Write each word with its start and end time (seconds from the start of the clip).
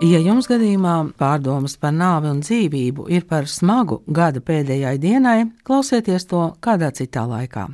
Ja 0.00 0.16
jums 0.16 0.46
gadījumā 0.48 0.94
pārdomas 1.20 1.74
par 1.76 1.90
nāvi 1.92 2.30
un 2.30 2.38
dzīvību 2.40 3.04
ir 3.12 3.26
par 3.28 3.44
smagu 3.52 3.98
gada 4.08 4.40
pēdējai 4.40 4.94
dienai, 4.96 5.42
klausieties 5.68 6.24
to 6.30 6.46
kādā 6.64 6.88
citā 6.96 7.26
laikā. 7.28 7.66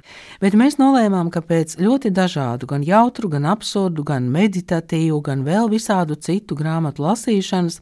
Bet 0.42 0.56
mēs 0.58 0.74
nolēmām, 0.80 1.30
ka 1.30 1.44
pēc 1.46 1.76
ļoti 1.78 2.10
dažādu, 2.10 2.66
gan 2.66 2.82
jautru, 2.82 3.30
gan 3.30 3.46
absurdu, 3.52 4.02
gan 4.10 4.26
meditatīvu, 4.34 5.20
gan 5.22 5.46
vēl 5.46 5.70
visādu 5.70 6.18
citu 6.18 6.58
grāmatu 6.58 7.06
lasīšanas, 7.06 7.78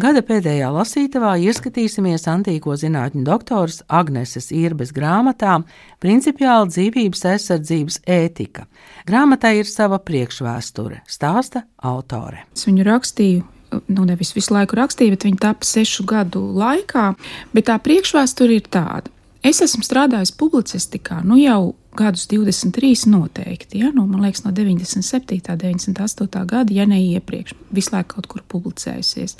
gada 0.00 0.24
pēdējā 0.24 0.72
lasītavā 0.72 1.36
ieskatīsimies 1.44 2.24
antīko 2.32 2.80
zinātņu 2.80 3.28
doktoras 3.28 3.82
Agneses 3.92 4.48
Irbes 4.56 4.96
grāmatā 4.96 5.60
Principiāla 6.00 6.64
dzīvības 6.72 7.28
aizsardzības 7.36 8.06
ētika. 8.08 8.70
Grāmatai 9.04 9.58
ir 9.60 9.68
sava 9.68 10.00
priekšvēsture, 10.00 11.04
stāsta 11.04 11.68
autore. 11.76 12.46
Es 12.56 12.64
viņu 12.64 12.88
rakstīju 12.88 13.50
nu, 13.88 14.04
nevis 14.08 14.34
visu 14.36 14.54
laiku 14.54 14.78
rakstīja, 14.78 15.16
bet 15.16 15.26
viņa 15.28 15.42
tapa 15.42 15.66
sešu 15.66 16.06
gadu 16.08 16.44
laikā. 16.58 17.12
Bet 17.54 17.68
tā 17.70 17.78
priekšvēsture 17.82 18.58
ir 18.60 18.68
tāda. 18.72 19.12
Es 19.42 19.58
esmu 19.64 19.82
strādājis 19.82 20.30
publicistikā 20.38 21.18
nu 21.26 21.34
jau 21.40 21.72
gadus 21.98 22.28
23 22.30 23.08
noteikti, 23.10 23.80
ja? 23.82 23.90
nu, 23.94 24.06
man 24.06 24.22
liekas, 24.22 24.44
no 24.46 24.52
97. 24.54 25.40
un 25.50 25.58
98. 25.58 26.46
gada, 26.46 26.72
ja 26.72 26.86
ne 26.86 27.00
iepriekš, 27.02 27.56
visu 27.74 27.92
laiku 27.92 28.16
kaut 28.16 28.30
kur 28.30 28.44
publicējusies. 28.54 29.36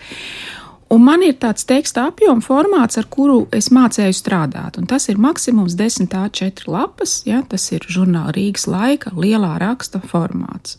Un 0.92 1.00
man 1.06 1.22
ir 1.24 1.38
tāds 1.40 1.64
teksta 1.64 2.08
apjoma 2.10 2.44
formāts, 2.44 2.98
ar 3.00 3.06
kuru 3.08 3.46
es 3.56 3.70
mācīju 3.72 4.12
strādāt. 4.12 4.76
Un 4.76 4.90
tas 4.90 5.08
ir 5.08 5.22
maksimums 5.22 5.78
10 5.78 6.12
A4 6.12 6.68
lapas, 6.68 7.22
ja? 7.24 7.40
tas 7.48 7.64
ir 7.72 7.86
žurnāla 7.88 8.34
Rīgas 8.36 8.66
laika 8.68 9.14
lielā 9.16 9.54
raksta 9.62 10.02
formāts. 10.04 10.76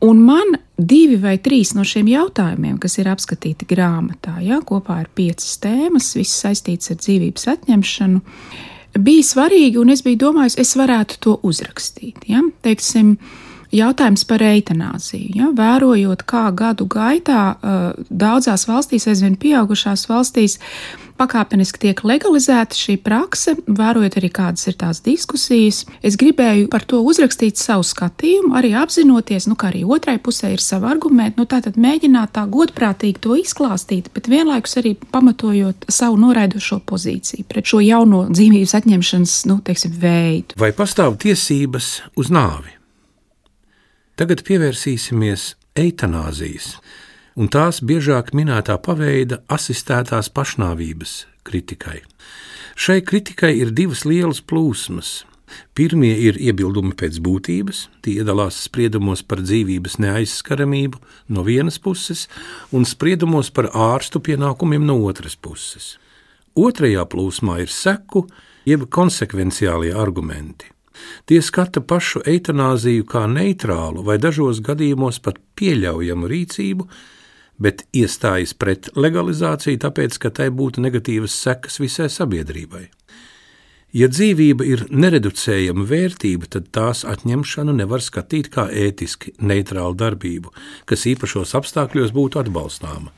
Un 0.00 0.22
man 0.24 0.54
divi 0.80 1.18
vai 1.20 1.34
trīs 1.42 1.74
no 1.76 1.84
šiem 1.84 2.08
jautājumiem, 2.08 2.78
kas 2.80 2.96
ir 3.02 3.10
apskatīti 3.12 3.68
grāmatā, 3.68 4.38
ja, 4.40 4.62
kopā 4.64 5.02
ar 5.02 5.10
piecas 5.14 5.58
tēmas, 5.60 6.14
visas 6.16 6.38
saistītas 6.46 6.94
ar 6.94 7.00
dzīvības 7.02 7.46
atņemšanu, 7.54 8.22
bija 8.96 9.26
svarīgi, 9.28 9.76
un 9.82 9.92
es 9.92 10.00
biju 10.06 10.22
domājis, 10.24 10.56
es 10.62 10.72
varētu 10.80 11.20
to 11.20 11.36
uzrakstīt. 11.46 12.24
Ja. 12.32 12.40
Teiksim, 12.64 13.18
Jautājums 13.70 14.24
par 14.26 14.42
eitanāziju. 14.42 15.28
Ja? 15.38 15.48
Vērojot, 15.54 16.24
kā 16.26 16.48
gadu 16.58 16.88
gaitā 16.90 17.54
daudzās 18.10 18.66
valstīs, 18.66 19.06
aizvien 19.06 19.36
pieaugušās 19.38 20.08
valstīs, 20.10 20.56
pakāpeniski 21.20 21.80
tiek 21.84 22.00
legalizēta 22.06 22.76
šī 22.76 22.96
prakse, 23.04 23.54
vērojot 23.68 24.16
arī 24.20 24.30
kādas 24.34 24.66
ir 24.70 24.78
tās 24.80 25.02
diskusijas. 25.04 25.82
Es 26.06 26.16
gribēju 26.20 26.70
par 26.72 26.86
to 26.88 27.02
uzrakstīt 27.04 27.60
savu 27.60 27.84
skatījumu, 27.86 28.54
arī 28.58 28.72
apzinoties, 28.80 29.48
nu, 29.50 29.58
ka 29.60 29.70
arī 29.70 29.84
otrai 29.84 30.16
pusē 30.22 30.54
ir 30.54 30.64
savi 30.64 30.88
argumenti, 30.90 31.38
nu, 31.40 31.46
tātad 31.50 31.78
mēģināt 31.80 32.34
tā 32.36 32.46
godprātīgi 32.50 33.22
to 33.24 33.36
izklāstīt, 33.40 34.10
bet 34.16 34.30
vienlaikus 34.32 34.78
arī 34.80 34.96
pamatojot 35.12 35.88
savu 35.92 36.18
noraidošo 36.24 36.80
pozīciju 36.88 37.46
pret 37.50 37.70
šo 37.70 37.82
jauno 37.84 38.24
dzīvības 38.32 38.76
atņemšanas, 38.80 39.38
nu, 39.50 39.60
teiksim, 39.64 39.96
veidu. 40.00 40.58
Vai 40.60 40.72
pastāv 40.76 41.18
tiesības 41.20 41.92
uz 42.20 42.32
nāvi? 42.32 42.76
Tagad 44.20 44.42
pievērsīsimies 44.44 45.54
eitanāzijas 45.80 46.74
un 47.36 47.50
tās 47.52 47.80
biežāk 47.84 48.32
minētā 48.36 48.76
paveida 48.82 49.40
asistētās 49.48 50.30
pašnāvības 50.34 51.24
kritikai. 51.46 52.00
Šai 52.80 53.00
kritikai 53.04 53.54
ir 53.60 53.74
divas 53.76 54.06
lielas 54.08 54.40
plūsmas. 54.40 55.24
Pirmie 55.74 56.12
ir 56.28 56.36
iebildumi 56.38 56.94
pēc 56.94 57.18
būtības, 57.26 57.88
tie 58.06 58.20
iedalās 58.22 58.60
spriedumos 58.68 59.24
par 59.26 59.42
dzīvības 59.42 59.98
neaizskaramību 59.98 61.00
no 61.34 61.42
vienas 61.46 61.80
puses 61.82 62.28
un 62.70 62.86
spriedumos 62.86 63.50
par 63.50 63.70
ārstu 63.74 64.22
pienākumiem 64.22 64.86
no 64.86 65.00
otras 65.10 65.34
puses. 65.34 65.96
Otrajā 66.54 67.02
plūsmā 67.10 67.60
ir 67.64 67.70
seku, 67.74 68.28
jeb 68.66 68.86
konsekvenciālie 68.90 69.92
argumenti. 69.96 70.70
Tie 71.26 71.40
skata 71.42 71.80
pašu 71.80 72.22
eitanāziju 72.28 73.06
kā 73.08 73.24
neitrālu 73.30 74.04
vai 74.06 74.18
dažos 74.22 74.60
gadījumos 74.64 75.20
pat 75.24 75.38
pieļaujamu 75.56 76.28
rīcību, 76.30 76.86
bet 77.60 77.84
iestājas 77.96 78.54
pret 78.56 78.88
legalizāciju, 78.96 79.80
tāpēc, 79.84 80.16
ka 80.22 80.32
tai 80.34 80.48
būtu 80.50 80.82
negatīvas 80.82 81.36
sekas 81.44 81.78
visai 81.82 82.08
sabiedrībai. 82.12 82.88
Ja 83.90 84.06
dzīvība 84.06 84.64
ir 84.70 84.84
nereducējama 84.94 85.82
vērtība, 85.90 86.46
tad 86.46 86.68
tās 86.70 87.02
atņemšanu 87.10 87.74
nevar 87.74 88.02
skatīt 88.06 88.46
kā 88.54 88.68
ētiski 88.70 89.34
neitrālu 89.42 89.96
darbību, 89.98 90.52
kas 90.86 91.08
īpašos 91.10 91.56
apstākļos 91.58 92.14
būtu 92.14 92.38
atbalstāma. 92.38 93.10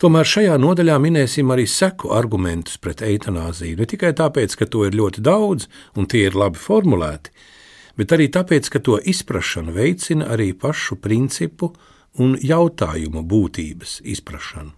Tomēr 0.00 0.24
šajā 0.26 0.56
nodaļā 0.56 0.96
minēsim 1.02 1.52
arī 1.52 1.66
seku 1.68 2.08
argumentus 2.16 2.78
pret 2.80 3.04
eitanāziju, 3.04 3.76
ne 3.78 3.86
tikai 3.86 4.14
tāpēc, 4.16 4.56
ka 4.56 4.66
to 4.66 4.86
ir 4.88 4.96
ļoti 4.96 5.20
daudz 5.22 5.68
un 6.00 6.08
tie 6.08 6.24
ir 6.30 6.38
labi 6.40 6.58
formulēti, 6.58 7.34
bet 8.00 8.16
arī 8.16 8.30
tāpēc, 8.32 8.72
ka 8.72 8.80
to 8.80 8.96
izpratšanu 8.96 9.76
veicina 9.76 10.30
arī 10.32 10.54
pašu 10.56 10.96
principu 11.04 11.74
un 12.20 12.36
jautājumu 12.40 13.22
būtības 13.28 14.00
izpratšanu. 14.04 14.72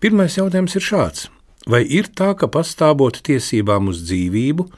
Pirmais 0.00 0.36
jautājums 0.36 0.74
ir 0.76 0.84
šāds: 0.84 1.28
vai 1.66 1.84
ir 1.84 2.10
tā, 2.10 2.34
ka 2.34 2.48
pastāvot 2.48 3.20
tiesībām 3.24 3.88
uz 3.92 4.02
dzīvību, 4.04 4.68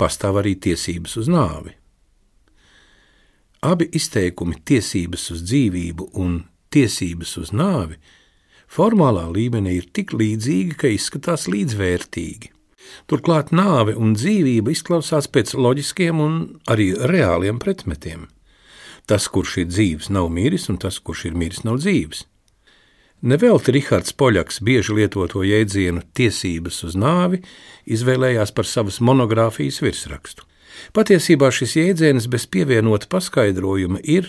pastāv 0.00 0.40
arī 0.42 0.56
tiesības 0.56 1.16
uz 1.22 1.30
nāvi? 1.30 1.76
Abi 3.66 3.88
izteikumi 3.98 4.60
tiesības 4.64 5.30
uz 5.34 5.42
dzīvību 5.46 6.10
un 6.22 6.44
tiesības 6.70 7.36
uz 7.40 7.52
nāvi 7.56 7.96
formālā 8.66 9.26
līmenī 9.32 9.78
ir 9.80 9.88
tik 9.94 10.12
līdzīgi, 10.16 10.76
ka 10.78 10.90
izskatās 10.92 11.46
līdzvērtīgi. 11.50 12.52
Turklāt 13.10 13.50
nāve 13.54 13.96
un 13.98 14.14
dzīvība 14.14 14.70
izklausās 14.74 15.26
pēc 15.32 15.54
loģiskiem 15.58 16.20
un 16.22 16.38
arī 16.70 16.92
reāliem 16.94 17.58
pretmetiem. 17.62 18.28
Tas, 19.06 19.28
kurš 19.30 19.60
ir 19.62 19.68
dzīves, 19.70 20.10
nav 20.10 20.30
miris, 20.34 20.66
un 20.72 20.80
tas, 20.82 20.98
kurš 20.98 21.28
ir 21.30 21.36
miris, 21.38 21.62
nav 21.66 21.78
dzīves. 21.82 22.24
Nevelti 23.26 23.72
Rihards 23.72 24.12
Poļaks 24.12 24.60
bieži 24.66 24.94
lietoto 24.98 25.40
jēdzienu 25.46 26.02
tiesības 26.14 26.82
uz 26.84 26.96
nāvi 26.98 27.40
izvēlējās 27.88 28.52
par 28.52 28.68
savas 28.68 28.98
monogrāfijas 29.00 29.80
virsrakstu. 29.80 30.44
Patiesībā 30.92 31.48
šis 31.54 31.78
jēdziens 31.78 32.26
bez 32.28 32.44
pievienota 32.50 33.08
paskaidrojuma 33.08 34.02
ir 34.04 34.28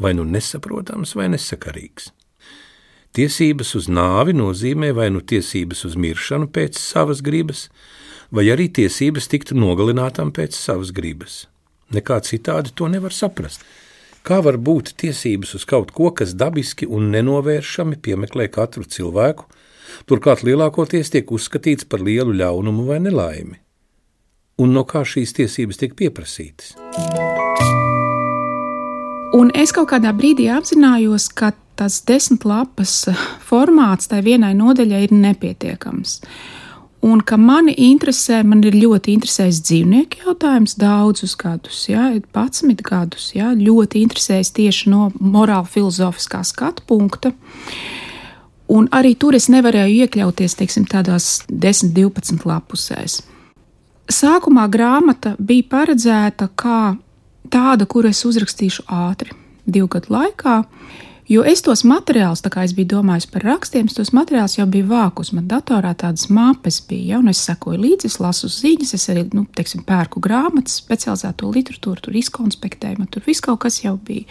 vai 0.00 0.14
nu 0.16 0.24
nesaprotams, 0.24 1.12
vai 1.18 1.28
nesakarīgs. 1.34 2.08
Tiesības 3.16 3.74
uz 3.76 3.88
nāvi 3.90 4.32
nozīmē 4.38 4.92
vai 4.96 5.08
nu 5.12 5.20
tiesības 5.20 5.84
uz 5.88 5.96
miršanu 5.98 6.48
pēc 6.54 6.78
savas 6.78 7.20
gribas, 7.26 7.66
vai 8.30 8.46
arī 8.54 8.68
tiesības 8.70 9.26
tikt 9.28 9.52
nogalinātam 9.58 10.30
pēc 10.32 10.56
savas 10.56 10.94
gribas. 10.94 11.42
Nekā 11.90 12.20
citādi 12.22 12.72
to 12.72 12.86
nevar 12.88 13.12
saprast. 13.12 13.66
Kā 14.20 14.42
var 14.44 14.58
būt 14.60 14.92
tiesības 15.00 15.54
uz 15.56 15.64
kaut 15.64 15.94
ko, 15.96 16.10
kas 16.12 16.34
dabiski 16.36 16.84
un 16.84 17.08
nenovēršami 17.14 17.96
piemeklē 18.04 18.50
katru 18.52 18.84
cilvēku, 18.84 19.46
turklāt 20.10 20.44
lielākoties 20.44 21.12
tiek 21.14 21.32
uzskatīts 21.32 21.88
par 21.88 22.04
lielu 22.04 22.34
ļaunumu 22.36 22.84
vai 22.90 23.00
nelaimi? 23.00 23.56
Un 24.60 24.76
no 24.76 24.84
kā 24.84 25.06
šīs 25.08 25.32
tiesības 25.38 25.80
tiek 25.80 25.96
pieprasītas? 25.96 26.74
Un 29.40 29.52
es 29.56 29.72
kaut 29.72 29.88
kādā 29.94 30.12
brīdī 30.12 30.50
apzinājos, 30.52 31.30
ka 31.32 31.54
tas 31.80 32.02
desmit 32.04 32.44
lapas 32.44 33.06
formāts 33.48 34.10
tai 34.10 34.20
vienai 34.26 34.52
nodaļai 34.58 35.04
ir 35.06 35.14
nepietiekams. 35.16 36.18
Un 37.00 37.22
ka 37.24 37.38
mani 37.40 37.72
interesē, 37.80 38.42
man 38.44 38.60
ir 38.60 38.74
ļoti 38.76 39.14
interesējis 39.16 39.62
dzīvnieku 39.64 40.20
jautājums 40.26 40.74
daudzus 40.76 41.32
gadus, 41.40 41.86
ja, 41.88 42.10
11 42.12 42.82
gadus. 42.84 43.30
Ja, 43.32 43.54
ļoti 43.56 44.02
interesējis 44.04 44.52
tieši 44.58 44.92
no 44.92 45.08
morāla 45.16 45.64
filozofiskā 45.64 46.42
skatu 46.44 46.84
punkta. 46.86 47.32
Un 48.70 48.86
arī 48.94 49.14
tur 49.16 49.34
es 49.34 49.48
nevarēju 49.50 50.04
iekļauties 50.04 50.58
teiksim, 50.60 50.84
tādās 50.92 51.40
10, 51.48 51.94
12 51.96 52.44
lapusēs. 52.46 53.22
Sākumā 54.10 54.66
grāmata 54.68 55.32
bija 55.38 55.70
paredzēta 55.72 56.50
kā 56.58 56.98
tāda, 57.48 57.86
kuru 57.88 58.12
es 58.12 58.20
uzrakstīšu 58.28 58.84
ātri, 58.92 59.32
divu 59.64 59.88
gadu 59.96 60.12
laikā. 60.18 60.60
Jo 61.30 61.44
es 61.46 61.60
tos 61.62 61.84
materiālus, 61.86 62.40
kā 62.50 62.64
es 62.66 62.72
biju 62.74 62.88
domājis 62.96 63.28
par 63.30 63.44
rakstiem, 63.46 63.86
tos 63.86 64.10
materiālus 64.16 64.56
jau 64.56 64.64
biju 64.66 64.88
vākus. 64.90 65.30
Man 65.30 65.46
datorā 65.46 65.92
tādas 65.94 66.26
mapes 66.26 66.80
bija, 66.88 67.12
ja, 67.12 67.20
un 67.22 67.30
es 67.30 67.44
sekoju 67.46 67.78
līdzi, 67.78 68.10
es 68.10 68.18
lasu 68.18 68.50
ziņas, 68.50 68.94
es 68.98 69.04
arī, 69.12 69.22
nu, 69.36 69.44
teiksim, 69.54 69.84
pērku 69.86 70.18
grāmatas, 70.24 70.80
specializēto 70.82 71.52
literatūru, 71.54 72.02
tur 72.02 72.18
izkonspektēju, 72.18 72.98
man 72.98 73.10
tur 73.14 73.22
viss 73.28 73.44
kaut 73.46 73.62
kas 73.62 73.78
jau 73.84 73.94
bija. 73.94 74.26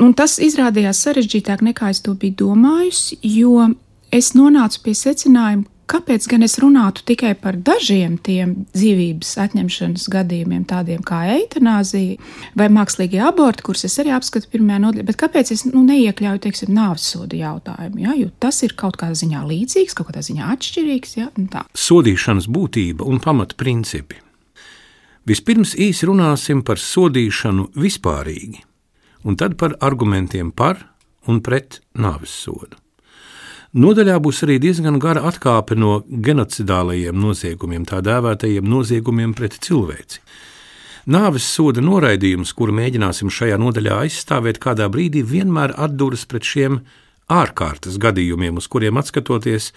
Un 0.00 0.16
tas 0.16 0.38
izrādījās 0.40 1.04
sarežģītāk 1.04 1.60
nekā 1.68 1.92
es 1.92 2.00
to 2.00 2.16
biju 2.16 2.38
domājis, 2.46 3.02
jo 3.20 3.68
es 4.08 4.32
nonācu 4.32 4.80
pie 4.86 4.96
secinājuma, 4.96 5.68
kāpēc 5.92 6.26
gan 6.30 6.46
es 6.46 6.56
runātu 6.62 7.04
tikai 7.08 7.34
par 7.38 7.58
dažiem 7.60 8.16
tiem 8.24 8.54
dzīvības 8.72 9.30
atņemšanas 9.44 10.08
gadījumiem, 10.12 10.64
tādiem 10.68 11.04
kā 11.06 11.22
eitanāzija 11.36 12.18
vai 12.58 12.68
mākslīgie 12.72 13.20
aborti, 13.24 13.66
kurus 13.66 13.86
es 13.88 13.98
arī 14.02 14.14
apskatu 14.16 14.50
pirmajā 14.52 14.80
nodaļā, 14.86 15.06
bet 15.10 15.20
kāpēc 15.20 15.52
es 15.54 15.66
nu, 15.68 15.84
neiekļauju, 15.88 16.42
teiksim, 16.46 16.74
nāves 16.76 17.06
sodu 17.14 17.38
jautājumu, 17.40 18.02
ja? 18.06 18.16
jo 18.18 18.32
tas 18.42 18.62
ir 18.66 18.76
kaut 18.78 18.98
kādā 19.00 19.16
ziņā 19.22 19.44
līdzīgs, 19.48 19.96
kaut 19.98 20.10
kādā 20.10 20.24
ziņā 20.26 20.50
atšķirīgs. 20.56 21.16
Ja? 21.20 21.30
Sodīšanas 21.86 22.48
būtība 22.52 23.06
un 23.08 23.22
pamatprincipi. 23.22 24.20
Vispirms 25.28 25.76
īsi 25.78 26.08
runāsim 26.08 26.64
par 26.66 26.80
sodīšanu 26.82 27.68
vispārīgi, 27.78 28.64
un 29.22 29.38
tad 29.38 29.54
par 29.60 29.76
argumentiem 29.78 30.50
par 30.50 30.82
un 31.30 31.38
pret 31.46 31.78
nāves 31.94 32.34
sodu. 32.42 32.81
Nodaļā 33.72 34.18
būs 34.20 34.42
arī 34.44 34.58
diezgan 34.60 34.98
gara 35.00 35.22
atkāpe 35.24 35.72
no 35.80 36.02
genocidālajiem 36.04 37.16
noziegumiem, 37.16 37.86
tā 37.88 38.02
dēvētajiem 38.04 38.66
noziegumiem 38.68 39.32
pret 39.32 39.56
cilvēci. 39.64 40.20
Nāves 41.08 41.46
soda 41.48 41.80
noraidījums, 41.80 42.52
kuru 42.52 42.74
mēģināsim 42.76 43.32
šajā 43.32 43.56
nodaļā 43.56 44.02
aizstāvēt, 44.04 44.60
kādā 44.60 44.90
brīdī 44.92 45.24
vienmēr 45.24 45.72
atduras 45.80 46.26
pret 46.28 46.44
šiem 46.44 46.82
ārkārtas 47.32 47.96
gadījumiem, 47.96 48.60
uz 48.60 48.68
kuriem 48.68 49.00
atskatoties, 49.00 49.70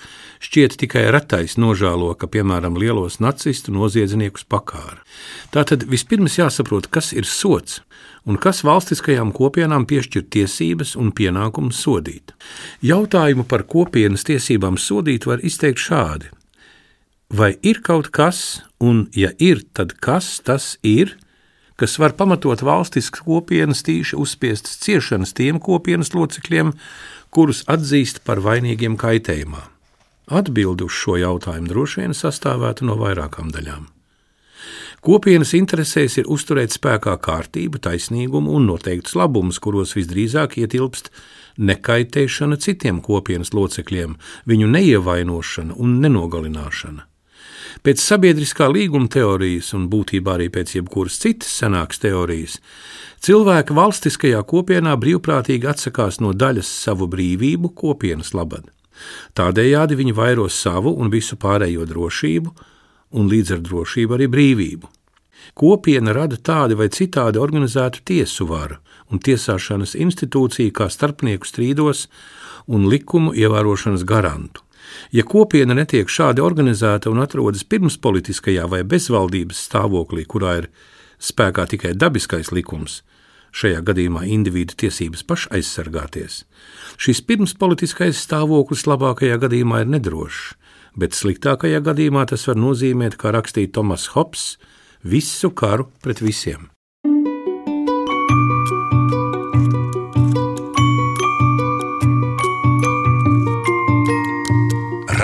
šķiet 0.44 0.75
tikai 0.83 1.07
retais 1.15 1.56
nožēlo, 1.56 2.12
ka, 2.19 2.27
piemēram, 2.27 2.75
lielos 2.75 3.21
nacistu 3.24 3.71
noziedzniekus 3.71 4.44
pakāra. 4.44 5.00
Tātad 5.56 5.88
vispirms 5.88 6.36
jāsaprot, 6.41 6.91
kas 6.91 7.13
ir 7.15 7.24
sots 7.24 7.80
un 8.25 8.39
kas 8.42 8.63
valstiskajām 8.66 9.33
kopienām 9.36 9.86
piešķir 9.89 10.25
tiesības 10.33 10.95
un 11.00 11.12
pienākumu 11.16 11.74
sodīt. 11.74 12.33
Jautājumu 12.86 13.45
par 13.50 13.66
kopienas 13.69 14.25
tiesībām 14.27 14.80
sodīt 14.81 15.27
var 15.30 15.44
izteikt 15.45 15.81
šādi: 15.81 16.31
Vai 17.30 17.56
ir 17.62 17.81
kaut 17.86 18.12
kas, 18.13 18.63
un 18.80 19.07
ja 19.16 19.31
ir, 19.39 19.63
tad 19.74 19.98
kas 20.01 20.39
tas 20.45 20.75
ir? 20.83 21.18
kas 21.75 21.98
var 22.00 22.13
pamatot 22.16 22.62
valstiskas 22.63 23.24
kopienas 23.25 23.83
tīši 23.83 24.16
uzspiestas 24.19 24.80
ciešanas 24.83 25.36
tiem 25.36 25.60
kopienas 25.60 26.13
locekļiem, 26.16 26.72
kurus 27.36 27.66
atzīst 27.68 28.24
par 28.27 28.39
vainīgiem 28.45 28.95
kaitējumā? 29.00 29.66
Atbildi 30.31 30.88
uz 30.88 30.95
šo 30.95 31.19
jautājumu 31.22 31.69
droši 31.69 32.01
vien 32.01 32.16
sastāvētu 32.18 32.88
no 32.88 32.95
vairākām 33.01 33.51
daļām. 33.54 33.89
Kopienas 35.06 35.54
interesēs 35.54 36.18
ir 36.18 36.30
uzturēt 36.34 36.74
spēkā 36.74 37.13
kārtību, 37.22 37.78
taisnīgumu 37.78 38.56
un 38.57 38.66
noteiktus 38.72 39.13
labumus, 39.19 39.60
kuros 39.62 39.94
visdrīzāk 39.98 40.57
ietilpst 40.63 41.12
nekaitēšana 41.62 42.57
citiem 42.57 43.04
kopienas 43.06 43.54
locekļiem, 43.54 44.16
viņu 44.50 44.72
neievainošana 44.74 45.78
un 45.78 46.00
nenogalināšana. 46.02 47.06
Pēc 47.86 48.02
sabiedriskā 48.02 48.66
līguma 48.72 49.10
teorijas 49.12 49.74
un 49.78 49.86
būtībā 49.92 50.40
arī 50.40 50.48
pēc 50.54 50.78
jebkuras 50.80 51.19
citas 51.22 51.54
senākas 51.60 52.01
teorijas, 52.01 52.58
Cilvēki 53.25 53.74
valstiskajā 53.74 54.44
kopienā 54.46 54.92
brīvprātīgi 55.01 55.66
atsakās 55.72 56.19
no 56.22 56.30
daļas 56.38 56.69
savu 56.69 57.08
brīvību 57.10 57.72
kopienas 57.74 58.36
labad. 58.38 58.68
Tādējādi 59.34 59.98
viņi 59.98 60.13
vairo 60.13 60.46
savu 60.51 60.94
un 61.01 61.10
visu 61.10 61.34
pārējo 61.42 61.88
drošību, 61.90 62.54
un 63.18 63.31
līdz 63.31 63.56
ar 63.56 63.63
drošību 63.66 64.18
arī 64.19 64.28
brīvību. 64.30 64.92
Kopiena 65.56 66.14
rada 66.16 66.38
tādu 66.38 66.78
vai 66.80 66.90
citādi 66.92 67.40
organizētu 67.42 68.04
tiesu 68.06 68.48
varu 68.50 68.80
un 69.12 69.22
tiesāšanas 69.22 69.96
institūciju 70.00 70.74
kā 70.76 70.90
starpnieku 70.90 71.48
strīdos 71.48 72.08
un 72.66 72.88
likumu 72.90 73.34
ievērošanas 73.38 74.06
garantu. 74.08 74.66
Ja 75.12 75.26
kopiena 75.26 75.76
netiek 75.78 76.10
šādi 76.12 76.44
organizēta 76.46 77.10
un 77.10 77.22
atrodas 77.24 77.66
pirms 77.68 77.98
politiskajā 78.02 78.68
vai 78.70 78.84
bezvaldības 78.86 79.64
stāvoklī, 79.68 80.26
kurā 80.30 80.60
ir 80.62 80.70
spēkā 81.22 81.66
tikai 81.72 81.94
dabiskais 81.98 82.52
likums, 82.54 83.02
šajā 83.56 83.82
gadījumā 83.88 84.26
individu 84.30 84.76
tiesības 84.84 85.24
pašaizsargāties, 85.30 86.44
šis 87.02 87.24
pirmspolitiskais 87.28 88.20
stāvoklis 88.28 88.86
labākajā 88.90 89.40
gadījumā 89.46 89.84
ir 89.84 89.92
nedrošs, 89.96 90.54
bet 91.00 91.18
sliktākajā 91.18 91.82
gadījumā 91.84 92.26
tas 92.32 92.46
var 92.50 92.60
nozīmēt, 92.60 93.18
kā 93.20 93.34
rakstīja 93.36 93.74
Tomas 93.80 94.10
Hops, 94.14 94.56
visu 95.06 95.52
karu 95.54 95.86
pret 96.02 96.22
visiem. 96.22 96.69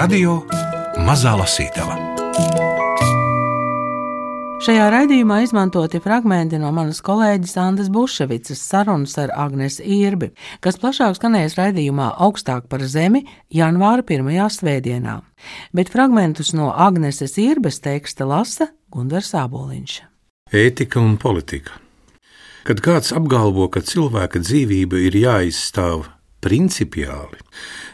Radio 0.01 0.42
Mazā 1.06 1.33
Lasītava 1.38 1.98
Šajā 4.62 4.88
raidījumā 4.94 5.39
izmantoti 5.42 5.98
fragmenti 6.04 6.60
no 6.62 6.69
manas 6.69 7.00
kolēģis 7.01 7.56
Andas 7.57 7.88
Buševicas 7.89 8.62
sarunas 8.62 9.16
ar 9.18 9.34
Agnes 9.34 9.80
Irbi, 9.81 10.30
kas 10.62 10.77
plašāk 10.77 11.18
skanēs 11.18 11.57
raidījumā 11.57 12.12
augstāk 12.22 12.68
par 12.69 12.86
zemi 12.86 13.24
janvāra 13.50 14.06
pirmajā 14.06 14.45
svētdienā, 14.60 15.16
bet 15.74 15.89
fragmentus 15.89 16.54
no 16.54 16.69
Agneses 16.69 17.34
Irbes 17.42 17.81
teksta 17.81 18.30
lasa 18.30 18.69
Gundars 18.91 19.29
Āboliņš. 19.39 19.93
Ētika 20.51 20.99
un 20.99 21.13
politika. 21.15 21.77
Kad 22.67 22.81
kāds 22.83 23.13
apgalvo, 23.15 23.69
ka 23.71 23.79
cilvēka 23.79 24.41
dzīvība 24.43 24.99
ir 25.07 25.15
jāizstāv 25.15 26.09
principiāli, 26.43 27.39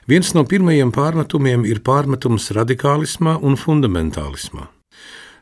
viens 0.10 0.34
no 0.34 0.42
pirmajiem 0.50 0.90
pārmetumiem 0.96 1.68
ir 1.70 1.84
pārmetums 1.86 2.50
radikālismā 2.58 3.38
un 3.46 3.60
fundamentālismā. 3.62 4.66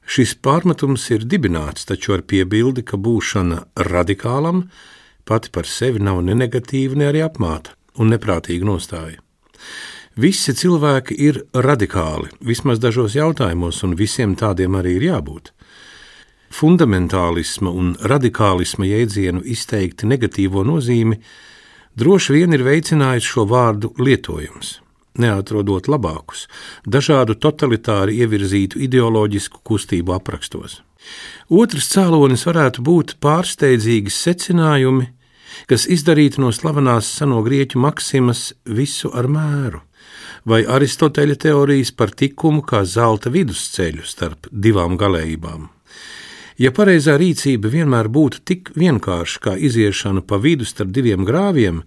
Šis 0.05 0.35
pārmetums 0.43 1.07
ir 1.15 1.23
dibināts 1.23 1.87
taču 1.87 2.17
ar 2.17 2.25
piebildi, 2.27 2.83
ka 2.83 2.99
būšana 2.99 3.63
radikālam 3.87 4.65
pati 5.25 5.55
par 5.55 5.71
sevi 5.71 6.03
nav 6.03 6.19
ne 6.21 6.35
negatīva, 6.37 6.99
ne 6.99 7.09
arī 7.13 7.23
apmāta 7.25 7.79
un 7.95 8.11
neprātīga 8.11 8.67
nostāja. 8.67 9.25
Visi 10.15 10.53
cilvēki 10.56 11.17
ir 11.19 11.41
radikāli, 11.51 12.29
vismaz 12.39 12.79
dažos 12.79 13.17
jautājumos, 13.17 13.81
un 13.83 13.97
visiem 14.00 14.38
tādiem 14.39 14.77
arī 14.79 14.95
ir 14.95 15.09
jābūt. 15.09 15.51
Fundamentālisma 16.56 17.73
un 17.75 17.97
radikālisma 18.00 18.88
jēdzienu 18.88 19.44
izteikti 19.44 20.07
negatīvo 20.07 20.63
nozīmi 20.63 21.19
droši 22.00 22.38
vien 22.38 22.56
ir 22.56 22.63
veicinājis 22.63 23.27
šo 23.27 23.44
vārdu 23.51 23.91
lietojums 24.00 24.77
neatrodot 25.19 25.88
labākus, 25.91 26.45
dažādu 26.88 27.36
totalitāri 27.39 28.19
ievirzītu 28.24 28.81
ideoloģisku 28.84 29.62
kustību 29.67 30.15
aprakstos. 30.15 30.81
Otrs 31.50 31.89
cēlonis 31.93 32.45
varētu 32.48 32.84
būt 32.86 33.15
pārsteidzīgi 33.24 34.12
secinājumi, 34.12 35.07
kas 35.69 35.86
izdarīti 35.91 36.41
no 36.43 36.51
slavenās 36.55 37.12
seno 37.19 37.41
grieķu 37.45 37.79
maksimas 37.79 38.50
visu 38.65 39.12
ar 39.15 39.29
mēru, 39.31 39.84
vai 40.45 40.63
Aristoteļa 40.65 41.37
teorijas 41.47 41.91
par 41.91 42.13
tikumu 42.13 42.63
kā 42.65 42.83
zelta 42.85 43.31
vidusceļu 43.33 44.05
starp 44.05 44.49
divām 44.51 44.97
galējībām. 45.01 45.69
Ja 46.61 46.71
pareizā 46.71 47.17
rīcība 47.19 47.71
vienmēr 47.71 48.07
būtu 48.07 48.43
tik 48.47 48.69
vienkārša 48.79 49.41
kā 49.43 49.55
iziešana 49.59 50.23
pa 50.23 50.39
vidu 50.39 50.67
starp 50.67 50.93
diviem 50.95 51.25
grāviem, 51.27 51.81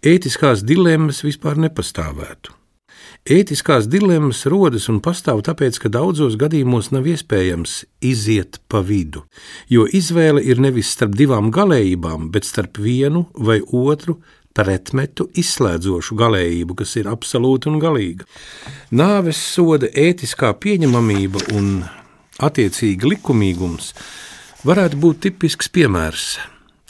ētiskās 0.00 0.64
dilemmas 0.64 1.20
vispār 1.26 1.60
nepastāvētu. 1.60 2.57
Ētiskās 3.28 3.84
dilemmas 3.92 4.46
rodas 4.48 4.86
un 4.88 5.02
pastāv 5.04 5.42
tāpēc, 5.44 5.76
ka 5.82 5.90
daudzos 5.92 6.38
gadījumos 6.40 6.86
nav 6.94 7.04
iespējams 7.12 7.82
iziet 8.00 8.56
pa 8.72 8.80
vidu, 8.80 9.26
jo 9.68 9.84
izvēle 9.84 10.40
ir 10.40 10.62
nevis 10.64 10.94
starp 10.96 11.12
divām 11.18 11.50
galējībām, 11.52 12.30
bet 12.32 12.48
starp 12.48 12.80
vienu 12.80 13.26
vai 13.36 13.58
otru 13.60 14.16
pretmetu 14.56 15.28
izslēdzošu 15.36 16.16
galējību, 16.16 16.78
kas 16.80 16.96
ir 16.96 17.12
absolūta 17.12 17.68
un 17.68 17.76
galīga. 17.84 18.24
Nāves 18.96 19.44
soda 19.52 19.92
ētiskā 19.92 20.54
pieņemamība 20.64 21.50
un 21.52 21.82
attiecīgi 22.40 23.12
likumīgums 23.12 23.92
varētu 24.64 25.04
būt 25.04 25.26
tipisks 25.28 25.68
piemērs. 25.68 26.38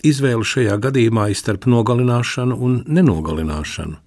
Izvēle 0.06 0.46
šajā 0.46 0.78
gadījumā 0.86 1.32
ir 1.32 1.42
starp 1.42 1.66
nogalināšanu 1.66 2.62
un 2.62 2.84
nenogalināšanu. 2.86 4.04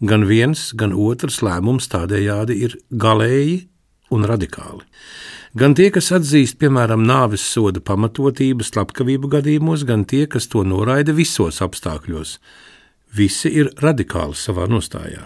Gan 0.00 0.24
viens, 0.24 0.70
gan 0.72 0.94
otrs 0.96 1.42
lēmums 1.44 1.90
tādējādi 1.92 2.56
ir 2.64 2.78
galēji 2.88 3.66
un 4.16 4.24
radikāli. 4.24 4.86
Gan 5.60 5.74
tie, 5.74 5.90
kas 5.92 6.08
atzīst, 6.14 6.56
piemēram, 6.62 7.02
nāves 7.04 7.42
soda 7.42 7.82
pamatotību 7.84 8.64
slepkavību 8.64 9.28
gadījumos, 9.32 9.84
gan 9.84 10.06
tie, 10.08 10.24
kas 10.30 10.46
to 10.48 10.62
noraida 10.64 11.12
visos 11.12 11.60
apstākļos. 11.60 12.36
Visi 13.18 13.50
ir 13.58 13.72
radikāli 13.82 14.38
savā 14.38 14.68
nostājā. 14.70 15.24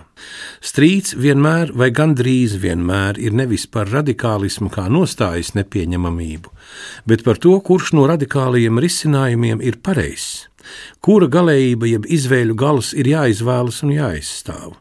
Strīds 0.65 1.13
vienmēr 1.21 1.75
vai 1.77 1.91
gandrīz 1.93 2.57
vienmēr 2.63 3.21
ir 3.21 3.37
nevis 3.37 3.67
par 3.69 3.93
radikālismu 3.93 4.73
kā 4.73 4.87
nostājas 4.89 5.53
nepieņemamību, 5.59 6.55
bet 7.05 7.23
par 7.29 7.39
to, 7.39 7.59
kurš 7.61 7.93
no 7.95 8.09
radikālajiem 8.09 8.81
risinājumiem 8.81 9.61
ir 9.61 9.79
pareizs 9.85 10.47
kura 11.05 11.29
galējība 11.33 11.91
jeb 11.91 12.09
izvēļu 12.19 12.57
gals 12.59 12.93
ir 12.95 13.11
jāizvēlas 13.15 13.83
un 13.87 13.95
jāizstāv. 13.97 14.79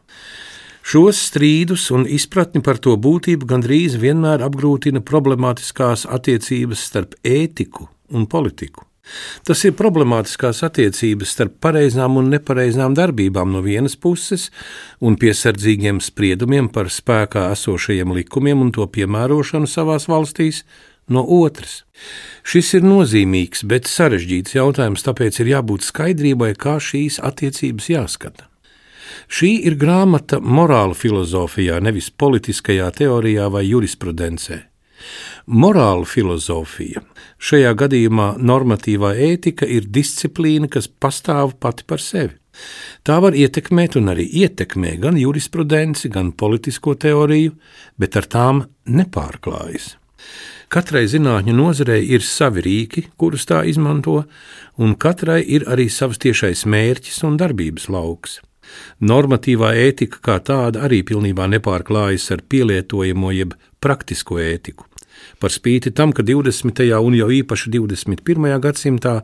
Šos 0.83 1.19
strīdus 1.29 1.85
un 1.95 2.03
izpratni 2.11 2.59
par 2.63 2.79
to 2.83 2.97
būtību 2.99 3.47
gandrīz 3.47 3.95
vienmēr 4.01 4.43
apgrūtina 4.43 4.99
problemātiskās 5.07 6.03
attiecības 6.11 6.81
starp 6.89 7.15
ētiku 7.23 7.87
un 8.11 8.27
politiku. 8.27 8.83
Tas 9.43 9.59
ir 9.67 9.75
problemātiskās 9.75 10.61
attiecības 10.63 11.33
starp 11.35 11.57
pareizām 11.63 12.15
un 12.19 12.29
nepareizām 12.31 12.95
darbībām 12.95 13.51
no 13.51 13.59
vienas 13.63 13.97
puses 13.99 14.49
un 15.03 15.17
piesardzīgiem 15.19 15.99
spriedumiem 16.03 16.69
par 16.71 16.91
spēkā 16.91 17.49
esošajiem 17.55 18.15
likumiem 18.19 18.63
un 18.63 18.71
to 18.75 18.87
piemērošanu 18.87 19.67
savās 19.67 20.07
valstīs 20.11 20.63
no 21.07 21.23
otras. 21.41 21.83
Šis 22.43 22.73
ir 22.79 22.87
nozīmīgs, 22.87 23.63
bet 23.67 23.87
sarežģīts 23.89 24.57
jautājums, 24.57 25.05
tāpēc 25.05 25.39
ir 25.43 25.53
jābūt 25.55 25.85
skaidrībai, 25.87 26.53
kā 26.59 26.79
šīs 26.81 27.19
attiecības 27.23 27.89
jāskata. 27.93 28.49
Šī 29.31 29.53
ir 29.67 29.77
grāmata 29.79 30.39
morāla 30.41 30.95
filozofijā, 30.97 31.79
nevis 31.83 32.09
politiskajā 32.09 32.89
teorijā 32.97 33.49
vai 33.53 33.65
jurisprudencē. 33.67 34.59
Morāla 35.47 36.07
filozofija, 36.07 37.01
šajā 37.37 37.73
gadījumā 37.79 38.29
normatīvā 38.39 39.11
ētika, 39.31 39.67
ir 39.67 39.89
disciplīna, 39.91 40.69
kas 40.71 40.87
pastāv 40.87 41.57
pati 41.59 41.83
par 41.87 41.99
sevi. 41.99 42.37
Tā 43.03 43.17
var 43.19 43.35
ietekmēt 43.35 43.97
un 43.99 44.11
arī 44.13 44.27
ietekmē 44.43 44.95
gan 45.01 45.17
jurisprudenci, 45.17 46.11
gan 46.13 46.31
politisko 46.37 46.93
teoriju, 47.01 47.55
bet 47.99 48.15
ar 48.19 48.29
tām 48.29 48.63
nepārklājas. 48.85 49.95
Katrai 50.73 51.03
zinātņu 51.05 51.53
nozarei 51.53 51.99
ir 52.15 52.23
savi 52.25 52.63
rīki, 52.65 53.03
kurus 53.21 53.43
tā 53.45 53.59
izmanto, 53.69 54.23
un 54.81 54.95
katrai 54.97 55.43
ir 55.45 55.67
arī 55.69 55.85
savs 55.85 56.17
tiešais 56.23 56.63
mērķis 56.65 57.19
un 57.27 57.35
darbības 57.37 57.91
lauks. 57.93 58.39
Normatīvā 59.05 59.69
ētika 59.77 60.17
kā 60.25 60.39
tāda 60.41 60.81
arī 60.87 61.03
pilnībā 61.05 61.45
nepārklājas 61.51 62.25
ar 62.33 62.41
pielietojamo 62.49 63.29
jeb 63.35 63.53
praktisko 63.85 64.39
ētiku. 64.41 64.87
Par 65.37 65.53
spīti 65.53 65.93
tam, 65.93 66.09
ka 66.09 66.25
20. 66.25 66.81
un 67.05 67.19
jau 67.19 67.29
īpaši 67.37 67.69
21. 67.77 68.49
gadsimtā 68.65 69.19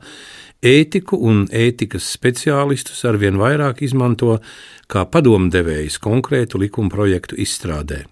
ētiku 0.62 1.18
un 1.18 1.48
ētikas 1.50 2.12
speciālistus 2.14 3.02
arvien 3.10 3.42
vairāk 3.42 3.82
izmanto 3.90 4.38
kā 4.86 5.08
padomdevējs 5.10 5.98
konkrētu 5.98 6.62
likuma 6.62 6.94
projektu 6.94 7.42
izstrādē. 7.42 8.04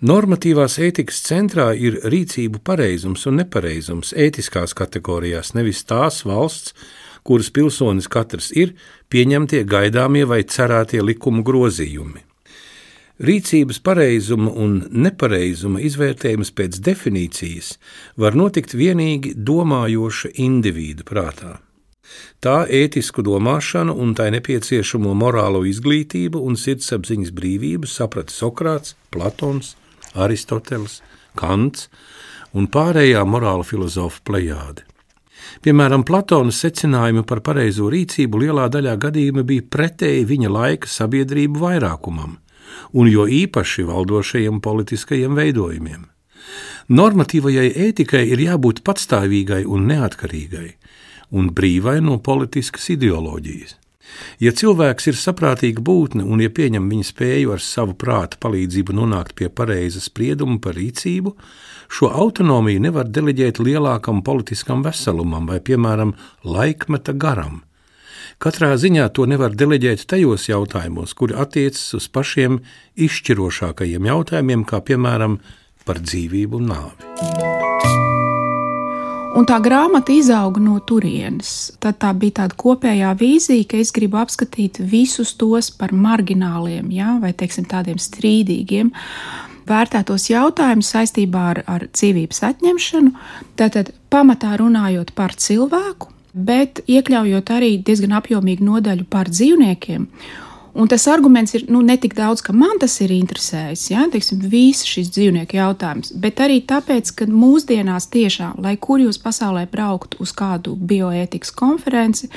Normatīvās 0.00 0.78
ētikas 0.78 1.20
centrā 1.26 1.72
ir 1.74 1.98
rīcību 2.06 2.62
pareizums 2.64 3.26
un 3.26 3.40
nepareizums 3.42 4.14
ētiskās 4.14 4.76
kategorijās, 4.78 5.54
nevis 5.58 5.82
tās 5.88 6.22
valsts, 6.28 6.74
kuras 7.26 7.50
pilsonis 7.50 8.08
katrs 8.08 8.52
ir, 8.54 8.76
pieņemtie 9.10 9.64
gaidāmie 9.68 10.24
vai 10.28 10.44
cerētie 10.46 11.02
likumu 11.04 11.44
grozījumi. 11.44 12.24
Rīcības 13.18 13.80
pareizuma 13.82 14.52
un 14.54 14.76
nepareizuma 14.94 15.80
izvērtējums 15.82 16.52
pēc 16.54 16.78
definīcijas 16.86 17.72
var 18.16 18.38
notikt 18.38 18.76
tikai 18.78 19.34
domājoša 19.34 20.36
indivīda 20.38 21.02
prātā. 21.02 21.56
Tā 22.44 22.62
ētisku 22.70 23.24
domāšanu 23.26 23.96
un 23.98 24.14
tai 24.14 24.30
nepieciešamo 24.36 25.14
morālo 25.18 25.64
izglītību 25.66 26.42
un 26.46 26.58
sirdsapziņas 26.58 27.32
brīvību 27.34 27.90
saprata 27.90 28.34
Sokrāts, 28.34 28.94
Platons, 29.10 29.74
Aristoteles, 30.14 31.00
Kants 31.38 31.88
un 32.54 32.68
pārējā 32.70 33.24
morāla 33.28 33.66
filozofa 33.66 34.22
plejāde. 34.24 34.84
Piemēram, 35.64 36.04
Platona 36.06 36.52
secinājumi 36.54 37.24
par 37.26 37.40
pareizo 37.46 37.88
rīcību 37.92 38.42
lielā 38.44 38.68
daļā 38.72 38.94
gadījumā 39.00 39.44
bija 39.46 39.64
pretēji 39.70 40.26
viņa 40.28 40.52
laika 40.52 40.90
sabiedrību 40.90 41.62
vairākumam, 41.62 42.36
un 42.94 43.10
jo 43.10 43.26
īpaši 43.26 43.86
valdošajiem 43.88 44.60
politiskajiem 44.64 45.38
veidojumiem. 45.38 46.06
Normatīvajai 46.88 47.68
ētikai 47.88 48.22
ir 48.32 48.40
jābūt 48.46 48.80
patstāvīgai 48.86 49.64
un 49.68 49.90
neatkarīgai, 49.90 50.68
un 51.30 51.52
brīvai 51.54 51.98
no 52.04 52.18
politiskas 52.22 52.88
ideoloģijas. 52.94 53.76
Ja 54.40 54.52
cilvēks 54.56 55.10
ir 55.10 55.18
saprātīga 55.18 55.82
būtne 55.84 56.24
un 56.24 56.40
ja 56.42 56.50
pieņem 56.54 56.88
viņa 56.90 57.08
spēju 57.10 57.52
ar 57.54 57.62
savu 57.62 57.94
prātu 57.98 58.40
palīdzību 58.42 58.96
nonākt 58.96 59.34
pie 59.38 59.50
pareiza 59.52 60.00
sprieduma 60.02 60.58
par 60.64 60.78
rīcību, 60.78 61.34
šo 61.92 62.10
autonomiju 62.24 62.82
nevar 62.88 63.08
deleģēt 63.08 63.60
lielākam 63.62 64.22
politiskam 64.24 64.84
veselumam 64.86 65.48
vai, 65.50 65.60
piemēram, 65.64 66.14
laikmeta 66.44 67.14
garam. 67.14 67.62
Katrā 68.38 68.74
ziņā 68.78 69.08
to 69.16 69.26
nevar 69.26 69.54
deleģēt 69.58 70.04
tajos 70.06 70.46
jautājumos, 70.46 71.14
kuri 71.18 71.34
attiecas 71.34 71.98
uz 71.98 72.06
pašiem 72.12 72.60
izšķirošākajiem 73.08 74.06
jautājumiem, 74.12 74.66
kā 74.68 74.78
piemēram 74.86 75.40
par 75.88 76.04
dzīvību 76.04 76.62
un 76.62 76.74
nāvi. 76.76 77.57
Un 79.36 79.44
tā 79.44 79.58
grāmata 79.60 80.14
izauga 80.16 80.60
no 80.62 80.78
turienes. 80.88 81.70
Tad 81.82 81.98
tā 82.00 82.14
bija 82.16 82.40
tāda 82.40 82.56
kopējā 82.58 83.10
vīzija, 83.20 83.66
ka 83.68 83.76
es 83.82 83.92
gribu 83.92 84.16
apskatīt 84.22 84.80
visus 84.80 85.34
tos 85.36 85.68
par 85.74 85.92
margināliem, 85.92 86.88
ja, 86.94 87.18
vai 87.20 87.34
teiksim, 87.36 87.66
tādiem 87.68 88.00
strīdīgiem. 88.00 88.90
Vērtētos 89.68 90.30
jautājumus 90.32 90.94
saistībā 90.94 91.44
ar, 91.52 91.62
ar 91.68 91.86
dzīvības 91.92 92.40
atņemšanu, 92.48 93.12
tātad 93.60 93.92
pamatā 94.08 94.54
runājot 94.62 95.12
par 95.18 95.36
cilvēku, 95.36 96.08
bet 96.32 96.80
iekļaujot 96.88 97.52
arī 97.52 97.74
diezgan 97.84 98.16
apjomīgu 98.22 98.64
nodaļu 98.64 99.04
par 99.12 99.28
dzīvniekiem. 99.28 100.08
Un 100.78 100.86
tas 100.86 101.08
arguments 101.10 101.56
ir 101.58 101.64
nu, 101.66 101.80
ne 101.82 101.96
tik 101.98 102.14
daudz, 102.14 102.38
ka 102.46 102.52
man 102.54 102.78
tas 102.78 102.92
ir 103.02 103.10
interesējis, 103.10 103.88
ja, 103.90 104.04
teiksim, 104.12 104.44
viss 104.46 104.86
šis 104.86 105.10
dzīvnieku 105.10 105.58
jautājums, 105.58 106.12
bet 106.14 106.38
arī 106.44 106.60
tāpēc, 106.70 107.10
ka 107.18 107.26
mūsdienās 107.26 108.06
tiešām, 108.12 108.60
lai 108.62 108.76
kur 108.78 109.02
jūs 109.02 109.18
pasaulē 109.18 109.64
brauktu 109.72 110.22
uz 110.22 110.30
kādu 110.38 110.76
bioētikas 110.78 111.50
konferenci, 111.58 112.30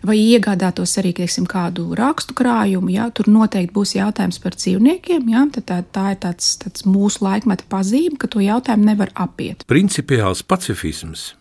vai 0.00 0.16
iegādātos 0.16 0.96
arī 1.00 1.12
teiksim, 1.20 1.44
kādu 1.50 1.90
rakstu 1.98 2.36
krājumu, 2.40 2.88
ja, 2.94 3.10
tur 3.12 3.28
noteikti 3.28 3.76
būs 3.76 3.94
jautājums 3.98 4.40
par 4.40 4.56
dzīvniekiem. 4.56 5.28
Ja, 5.34 5.44
tā, 5.52 5.82
tā 5.84 6.08
ir 6.16 6.20
tāds, 6.24 6.54
tāds 6.64 6.88
mūsu 6.88 7.24
laikmeta 7.28 7.68
pazīme, 7.68 8.16
ka 8.16 8.32
to 8.32 8.40
jautājumu 8.44 8.94
nevar 8.94 9.12
apiet. 9.12 9.68
Principiāls 9.68 10.40
pacifisms 10.40 11.34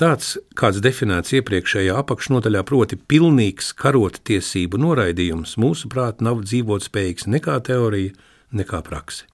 Tāds, 0.00 0.36
kāds 0.58 0.80
definēts 0.84 1.34
iepriekšējā 1.38 1.96
apakšnodaļā, 2.02 2.64
proti, 2.68 2.98
pilnīgs 3.10 3.72
karottiesību 3.78 4.80
noraidījums, 4.80 5.56
mūsuprāt, 5.60 6.22
nav 6.24 6.44
dzīvotspējīgs 6.46 7.28
nekā 7.30 7.58
teorija, 7.68 8.14
nekā 8.54 8.80
prakse. 8.86 9.26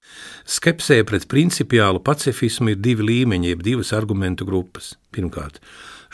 Skepsē 0.49 1.01
pret 1.07 1.27
principiālu 1.31 2.01
pacifismu 2.03 2.73
ir 2.73 2.81
divi 2.81 3.05
līmeņi, 3.11 3.51
jeb 3.53 3.63
divas 3.65 3.93
argumentu 3.95 4.47
grupas. 4.47 4.93
Pirmkārt, 5.15 5.61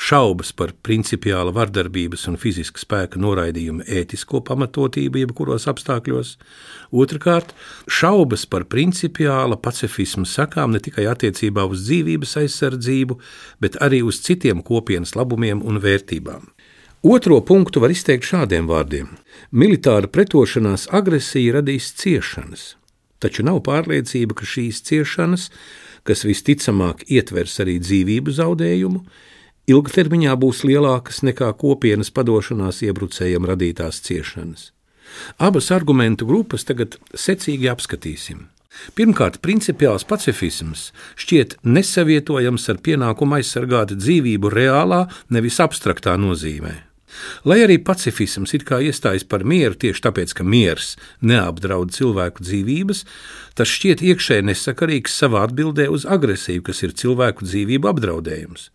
šaubas 0.01 0.49
par 0.57 0.73
principiāla 0.85 1.53
vardarbības 1.53 2.25
un 2.31 2.37
fiziska 2.41 2.81
spēka 2.81 3.19
noraidījuma 3.21 3.85
ētisko 3.99 4.41
pamatotību 4.47 5.21
jebkuros 5.21 5.67
apstākļos, 5.69 6.33
otrkārt, 7.03 7.53
šaubas 7.85 8.47
par 8.49 8.65
principiāla 8.71 9.59
pacifisma 9.61 10.25
sakām 10.25 10.73
ne 10.73 10.81
tikai 10.83 11.05
attiecībā 11.11 11.67
uz 11.69 11.85
dzīvības 11.85 12.37
aizsardzību, 12.43 13.19
bet 13.61 13.77
arī 13.85 14.01
uz 14.07 14.23
citiem 14.25 14.63
kopienas 14.65 15.13
labumiem 15.19 15.61
un 15.61 15.79
vērtībām. 15.83 16.49
Otro 17.01 17.39
punktu 17.41 17.81
var 17.81 17.93
izteikt 17.93 18.27
šādiem 18.29 18.67
vārdiem: 18.69 19.07
Militāra 19.57 20.05
pretošanās 20.05 20.87
agresija 20.93 21.55
radīs 21.57 21.93
ciešanas, 21.97 22.75
taču 23.21 23.45
nav 23.45 23.63
pārliecība, 23.65 24.37
ka 24.37 24.45
šīs 24.45 24.83
ciešanas, 24.85 25.47
kas 26.05 26.21
visticamāk 26.25 27.01
ietvers 27.09 27.57
arī 27.63 27.79
dzīvību 27.81 28.33
zaudējumu, 28.37 29.01
ilgtermiņā 29.69 30.35
būs 30.41 30.63
lielākas 30.67 31.21
nekā 31.27 31.51
kopienas 31.61 32.11
padošanās 32.13 32.81
iebrucējiem 32.87 33.45
radītās 33.51 34.01
ciešanas. 34.07 34.71
Abas 35.37 35.71
argumentu 35.75 36.25
grupas 36.25 36.63
tagad 36.65 36.97
secīgi 37.13 37.69
apskatīsim. 37.71 38.47
Pirmkārt, 38.95 39.41
principiāls 39.43 40.05
pacifisms 40.07 40.91
šķiet 41.19 41.57
nesavietojams 41.67 42.69
ar 42.71 42.79
pienākumu 42.85 43.41
aizsargāt 43.41 43.91
dzīvību 43.97 44.53
reālā, 44.53 45.03
nevis 45.29 45.59
abstraktā 45.59 46.15
nozīmē. 46.15 46.90
Lai 47.47 47.61
arī 47.65 47.77
pacifisms 47.81 48.53
it 48.57 48.65
kā 48.67 48.81
iestājas 48.83 49.25
par 49.27 49.45
mieru 49.47 49.77
tieši 49.77 50.03
tāpēc, 50.07 50.33
ka 50.37 50.45
miers 50.47 50.95
neapdraud 51.25 51.93
cilvēku 51.95 52.43
dzīvības, 52.45 53.03
tas 53.57 53.71
šķiet 53.71 54.03
iekšēji 54.11 54.47
nesakarīgs 54.49 55.15
savā 55.23 55.45
atbildē 55.47 55.87
uz 55.91 56.05
agresiju, 56.05 56.63
kas 56.67 56.83
ir 56.85 56.95
cilvēku 56.97 57.47
dzīvību 57.47 57.91
apdraudējums. 57.91 58.69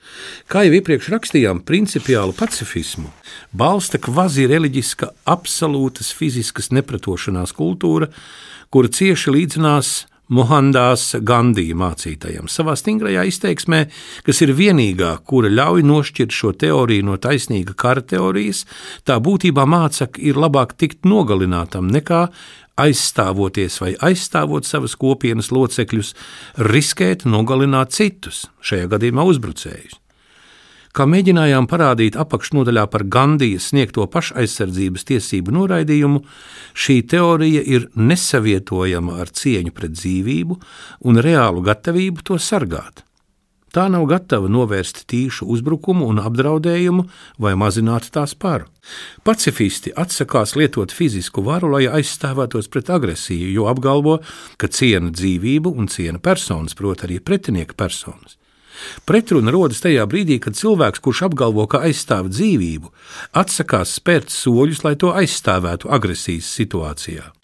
Kā 0.50 0.66
jau 0.66 0.76
iepriekš 0.78 1.12
rakstījām, 1.14 1.62
principiālu 1.66 2.37
pacifismu 2.37 3.12
balsta 3.57 4.00
kvazi 4.02 4.49
reliģiska, 4.50 5.12
absolūtas 5.28 6.12
fiziskas 6.16 6.73
nepratošanās 6.75 7.55
kultūra, 7.57 8.11
kura 8.71 8.93
cieši 8.93 9.33
līdzinās 9.33 9.95
Mohandās 10.26 11.12
Gandija 11.23 11.76
mācītajam 11.78 12.49
savā 12.50 12.75
stingrajā 12.78 13.23
izteiksmē, 13.30 13.85
kas 14.26 14.42
ir 14.42 14.54
vienīgā, 14.59 15.12
kura 15.23 15.52
ļauj 15.52 15.85
nošķirt 15.87 16.35
šo 16.35 16.50
teoriju 16.59 17.06
no 17.06 17.18
taisnīga 17.23 17.76
kara 17.78 18.02
teorijas, 18.02 18.64
tā 19.06 19.21
būtībā 19.23 19.66
māca, 19.71 20.09
ka 20.11 20.23
ir 20.23 20.40
labāk 20.40 20.75
tikt 20.80 21.06
nogalinātam 21.06 21.87
nekā 21.95 22.26
aizstāvoties 22.76 23.78
vai 23.80 23.92
aizstāvot 24.11 24.66
savas 24.68 24.97
kopienas 24.99 25.52
locekļus, 25.54 26.12
riskēt 26.75 27.25
nogalināt 27.28 27.95
citus, 27.97 28.49
šajā 28.66 28.90
gadījumā 28.97 29.25
uzbrucējus. 29.30 30.00
Kā 30.97 31.05
mēģinājām 31.05 31.67
parādīt 31.69 32.15
apakšnodaļā 32.17 32.87
par 32.88 33.03
Gandijas 33.12 33.67
sniegto 33.69 34.07
pašaizsardzības 34.09 35.03
tiesību 35.11 35.53
noraidījumu, 35.53 36.23
šī 36.73 37.03
teorija 37.12 37.61
ir 37.69 37.91
nesavietojama 38.00 39.19
ar 39.21 39.29
cieņu 39.29 39.75
pret 39.76 39.93
dzīvību 39.93 40.57
un 41.05 41.21
reālu 41.26 41.61
gatavību 41.67 42.25
to 42.25 42.38
sargāt. 42.41 43.03
Tā 43.76 43.91
nav 43.93 44.07
gatava 44.09 44.49
novērst 44.49 45.03
tīšu 45.12 45.45
uzbrukumu 45.53 46.07
un 46.09 46.23
apdraudējumu 46.25 47.05
vai 47.45 47.53
mazināt 47.61 48.09
tās 48.15 48.33
paru. 48.33 48.65
Pacifisti 49.21 49.93
atsakās 49.93 50.57
lietot 50.57 50.97
fizisku 50.97 51.45
varu, 51.45 51.75
lai 51.75 51.83
aizstāvētos 51.99 52.73
pret 52.73 52.88
agresiju, 52.97 53.53
jo 53.53 53.69
apgalvo, 53.69 54.17
ka 54.57 54.73
ciena 54.73 55.12
dzīvību 55.12 55.76
un 55.76 55.93
ciena 55.93 56.25
personas, 56.25 56.73
proti, 56.79 57.05
arī 57.05 57.21
pretinieka 57.21 57.76
personas. 57.76 58.36
Pretruna 59.09 59.54
rodas 59.54 59.83
tajā 59.85 60.06
brīdī, 60.11 60.40
kad 60.42 60.59
cilvēks, 60.59 61.02
kurš 61.04 61.26
apgalvo, 61.28 61.68
ka 61.71 61.85
aizstāv 61.87 62.33
dzīvību, 62.33 62.92
atsakās 63.37 63.97
spērt 64.00 64.35
soļus, 64.35 64.85
lai 64.87 64.97
to 65.00 65.14
aizstāvētu 65.16 65.92
agresijas 65.92 66.50
situācijā. 66.59 67.36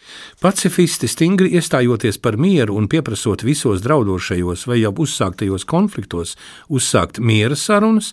Pacifisti 0.43 1.09
stingri 1.09 1.53
iestājoties 1.57 2.19
par 2.23 2.37
mieru 2.41 2.75
un 2.79 2.89
pieprasot 2.91 3.45
visos 3.47 3.83
draudošajos 3.85 4.65
vai 4.67 4.81
jau 4.81 4.93
uzsāktajos 5.05 5.67
konfliktos 5.69 6.35
uzsākt 6.69 7.21
miera 7.21 7.57
sarunas, 7.59 8.13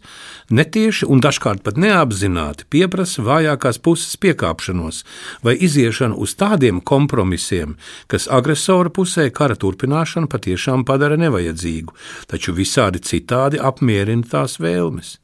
netieši 0.50 1.08
un 1.10 1.24
dažkārt 1.26 1.64
pat 1.66 1.80
neapzināti 1.82 2.68
pieprasa 2.70 3.26
vājākās 3.26 3.82
puses 3.82 4.20
piekāpšanos 4.22 5.04
vai 5.46 5.56
iziešanu 5.58 6.20
uz 6.22 6.36
tādiem 6.40 6.82
kompromisiem, 6.82 7.78
kas 8.08 8.30
agresora 8.30 8.94
pusē 8.94 9.30
kara 9.34 9.58
turpināšanu 9.58 10.30
patiešām 10.30 10.86
padara 10.86 11.18
nevajadzīgu, 11.18 11.96
taču 12.28 12.54
visādi 12.54 13.02
citādi 13.02 13.62
apmierina 13.72 14.28
tās 14.30 14.60
vēlmes. 14.62 15.18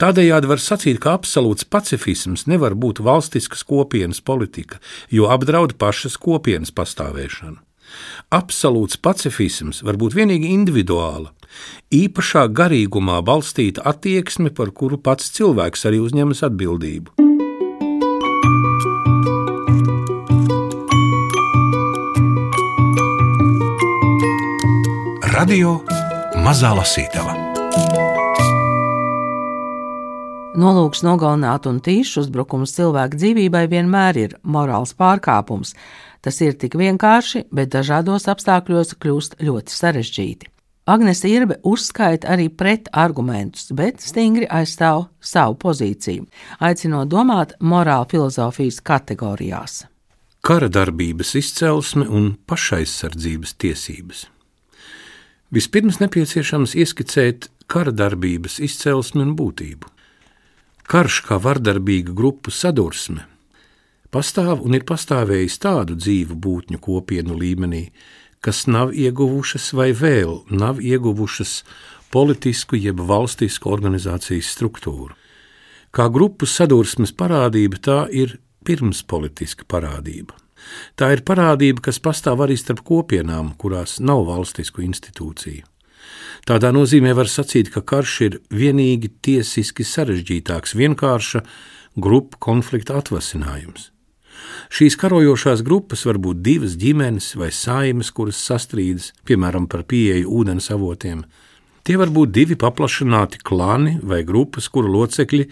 Tādējādi 0.00 0.50
var 0.50 0.62
sacīt, 0.62 1.00
ka 1.02 1.16
absolūts 1.18 1.66
pacifisms 1.68 2.46
nevar 2.50 2.76
būt 2.78 3.02
valstiskas 3.04 3.64
kopienas 3.66 4.20
politika, 4.20 4.80
jo 5.10 5.30
apdraud 5.32 5.76
pašas 5.80 6.18
kopienas 6.20 6.74
pastāvēšanu. 6.74 7.60
Absolūts 8.34 8.98
pacifisms 8.98 9.82
var 9.86 9.98
būt 10.00 10.16
tikai 10.16 10.50
individuāla, 10.50 11.30
īpašā 11.94 12.48
garīgumā 12.50 13.20
balstīta 13.22 13.84
attieksme, 13.86 14.50
par 14.50 14.72
kuru 14.74 14.98
pats 14.98 15.30
cilvēks 15.30 15.86
arī 15.86 16.02
uzņemas 16.02 16.42
atbildību. 16.50 17.14
Radio 25.36 25.82
Mazā 26.42 26.72
Lasītava 26.74 27.45
Nolūks 30.56 31.02
nogalināt 31.04 31.66
un 31.68 31.82
tīšs 31.84 32.22
uzbrukums 32.22 32.72
cilvēku 32.78 33.18
dzīvībai 33.20 33.66
vienmēr 33.68 34.16
ir 34.16 34.34
morāls 34.40 34.94
pārkāpums. 34.96 35.74
Tas 36.24 36.38
ir 36.40 36.54
tik 36.56 36.78
vienkārši, 36.80 37.42
bet 37.52 37.74
dažādos 37.74 38.24
apstākļos 38.32 38.94
kļūst 38.96 39.36
ļoti 39.44 39.74
sarežģīti. 39.74 40.48
Agnese 40.88 41.28
Irbe 41.28 41.58
uzskaita 41.66 42.30
arī 42.32 42.46
pretargumentus, 42.48 43.68
bet 43.76 44.00
stingri 44.00 44.46
aizstāv 44.48 45.10
savu 45.20 45.58
pozīciju, 45.60 46.24
aicinot 46.64 47.10
domāt 47.12 47.52
morāla 47.60 48.06
filozofijas 48.08 48.78
kategorijās. 48.80 49.82
Kara 50.46 50.70
darbības 50.72 51.34
izcelsme 51.36 52.06
un 52.08 52.30
pašaizsardzības 52.48 53.52
tiesības. 53.60 54.24
Vispirms 55.52 56.00
nepieciešams 56.00 56.78
ieskicēt 56.80 57.50
kara 57.68 57.92
darbības 57.92 58.56
izcelsmi 58.64 59.26
un 59.26 59.36
būtību. 59.36 59.92
Karš 60.86 61.22
kā 61.26 61.40
vardarbīga 61.42 62.14
grupu 62.14 62.52
sadursme 62.54 63.24
pastāv 64.16 64.62
un 64.64 64.76
ir 64.76 64.84
pastāvējis 64.88 65.58
tādu 65.60 65.96
dzīvu 65.98 66.36
būtņu 66.40 66.78
kopienu 66.80 67.36
līmenī, 67.36 67.82
kas 68.40 68.64
nav 68.70 68.94
ieguvušas 68.94 69.72
vai 69.76 69.90
vēl 69.92 70.38
nav 70.62 70.80
ieguvušas 70.80 71.58
politisku 72.14 72.78
jeb 72.78 73.02
valstisku 73.02 73.72
organizācijas 73.74 74.52
struktūru. 74.54 75.12
Kā 75.90 76.08
grupu 76.12 76.46
sadursmes 76.48 77.12
parādība 77.12 77.80
tā 77.82 78.00
ir 78.12 78.38
pirmspolitiska 78.66 79.66
parādība. 79.68 80.36
Tā 80.98 81.12
ir 81.14 81.22
parādība, 81.26 81.82
kas 81.88 82.00
pastāv 82.02 82.42
arī 82.46 82.56
starp 82.58 82.82
kopienām, 82.86 83.52
kurās 83.60 83.98
nav 84.00 84.24
valstisku 84.30 84.82
institūciju. 84.86 85.75
Tādā 86.46 86.70
nozīmē 86.70 87.10
var 87.18 87.26
sacīt, 87.26 87.72
ka 87.74 87.80
karš 87.82 88.12
ir 88.22 88.34
vienīgi 88.54 89.10
tiesiski 89.26 89.82
sarežģītāks, 89.82 90.76
vienkārša 90.78 91.42
grupu 91.98 92.38
konflikta 92.38 93.00
atvasinājums. 93.00 93.90
Šīs 94.70 94.94
karojošās 95.00 95.64
grupas 95.66 96.04
var 96.06 96.20
būt 96.22 96.44
divas 96.46 96.76
ģimenes 96.78 97.32
vai 97.40 97.50
saimes, 97.50 98.12
kuras 98.14 98.38
sastrīdas, 98.38 99.10
piemēram, 99.26 99.66
par 99.66 99.82
pieeju 99.90 100.30
ūdens 100.38 100.70
avotiem. 100.70 101.24
Tie 101.86 101.94
var 101.98 102.10
būt 102.14 102.30
divi 102.34 102.54
paplašināti 102.58 103.42
klani 103.46 103.96
vai 104.02 104.22
grupas, 104.26 104.66
kuru 104.70 104.90
locekļi 104.90 105.44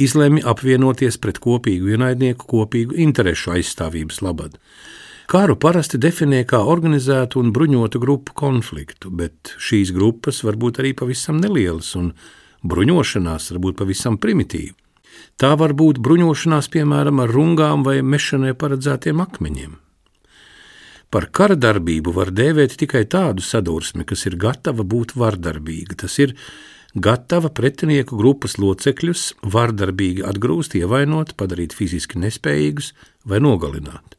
izlemj 0.00 0.44
apvienoties 0.48 1.20
pret 1.20 1.40
kopīgu 1.44 1.92
ienaidnieku 1.92 2.48
kopīgu 2.48 2.96
interešu 3.04 3.56
aizstāvības 3.56 4.20
labad. 4.24 4.60
Kāru 5.30 5.56
parasti 5.56 5.96
definē 5.96 6.42
kā 6.44 6.60
organizētu 6.68 7.40
un 7.40 7.52
bruņotu 7.56 8.00
grupu 8.02 8.34
konfliktu, 8.36 9.08
bet 9.08 9.54
šīs 9.56 9.94
grupas 9.96 10.42
var 10.44 10.58
būt 10.60 10.82
arī 10.82 10.92
pavisam 10.98 11.38
nelielas, 11.40 11.94
un 11.96 12.12
bruņošanās 12.64 13.52
var 13.54 13.62
būt 13.64 13.78
pavisam 13.80 14.18
primitīva. 14.20 14.76
Tā 15.40 15.54
var 15.58 15.72
būt 15.72 15.98
bruņošanās, 16.04 16.68
piemēram, 16.74 17.22
ar 17.24 17.32
rungām 17.32 17.86
vai 17.86 18.02
mešanai 18.02 18.52
paredzētiem 18.58 19.22
akmeņiem. 19.24 19.78
Par 21.14 21.28
kara 21.30 21.56
darbību 21.56 22.12
var 22.14 22.32
dēvēt 22.34 22.74
tikai 22.80 23.04
tādu 23.06 23.42
sadursmi, 23.42 24.04
kas 24.04 24.26
ir 24.26 24.36
gatava 24.36 24.82
būt 24.82 25.14
vardarbīga. 25.14 25.94
Tas 26.02 26.18
ir 26.18 26.34
gatava 26.94 27.52
pretinieku 27.54 28.18
grupas 28.18 28.58
locekļus 28.58 29.22
vardarbīgi 29.54 30.26
atgrūst, 30.26 30.74
ievainot, 30.78 31.36
padarīt 31.38 31.74
fiziski 31.78 32.18
nespējīgus 32.18 32.92
vai 33.30 33.40
nogalināt. 33.42 34.18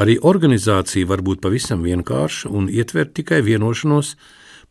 Arī 0.00 0.16
organizācija 0.24 1.08
var 1.08 1.20
būt 1.20 1.42
pavisam 1.44 1.82
vienkārša 1.84 2.48
un 2.48 2.70
ietvert 2.72 3.12
tikai 3.18 3.42
vienošanos 3.44 4.14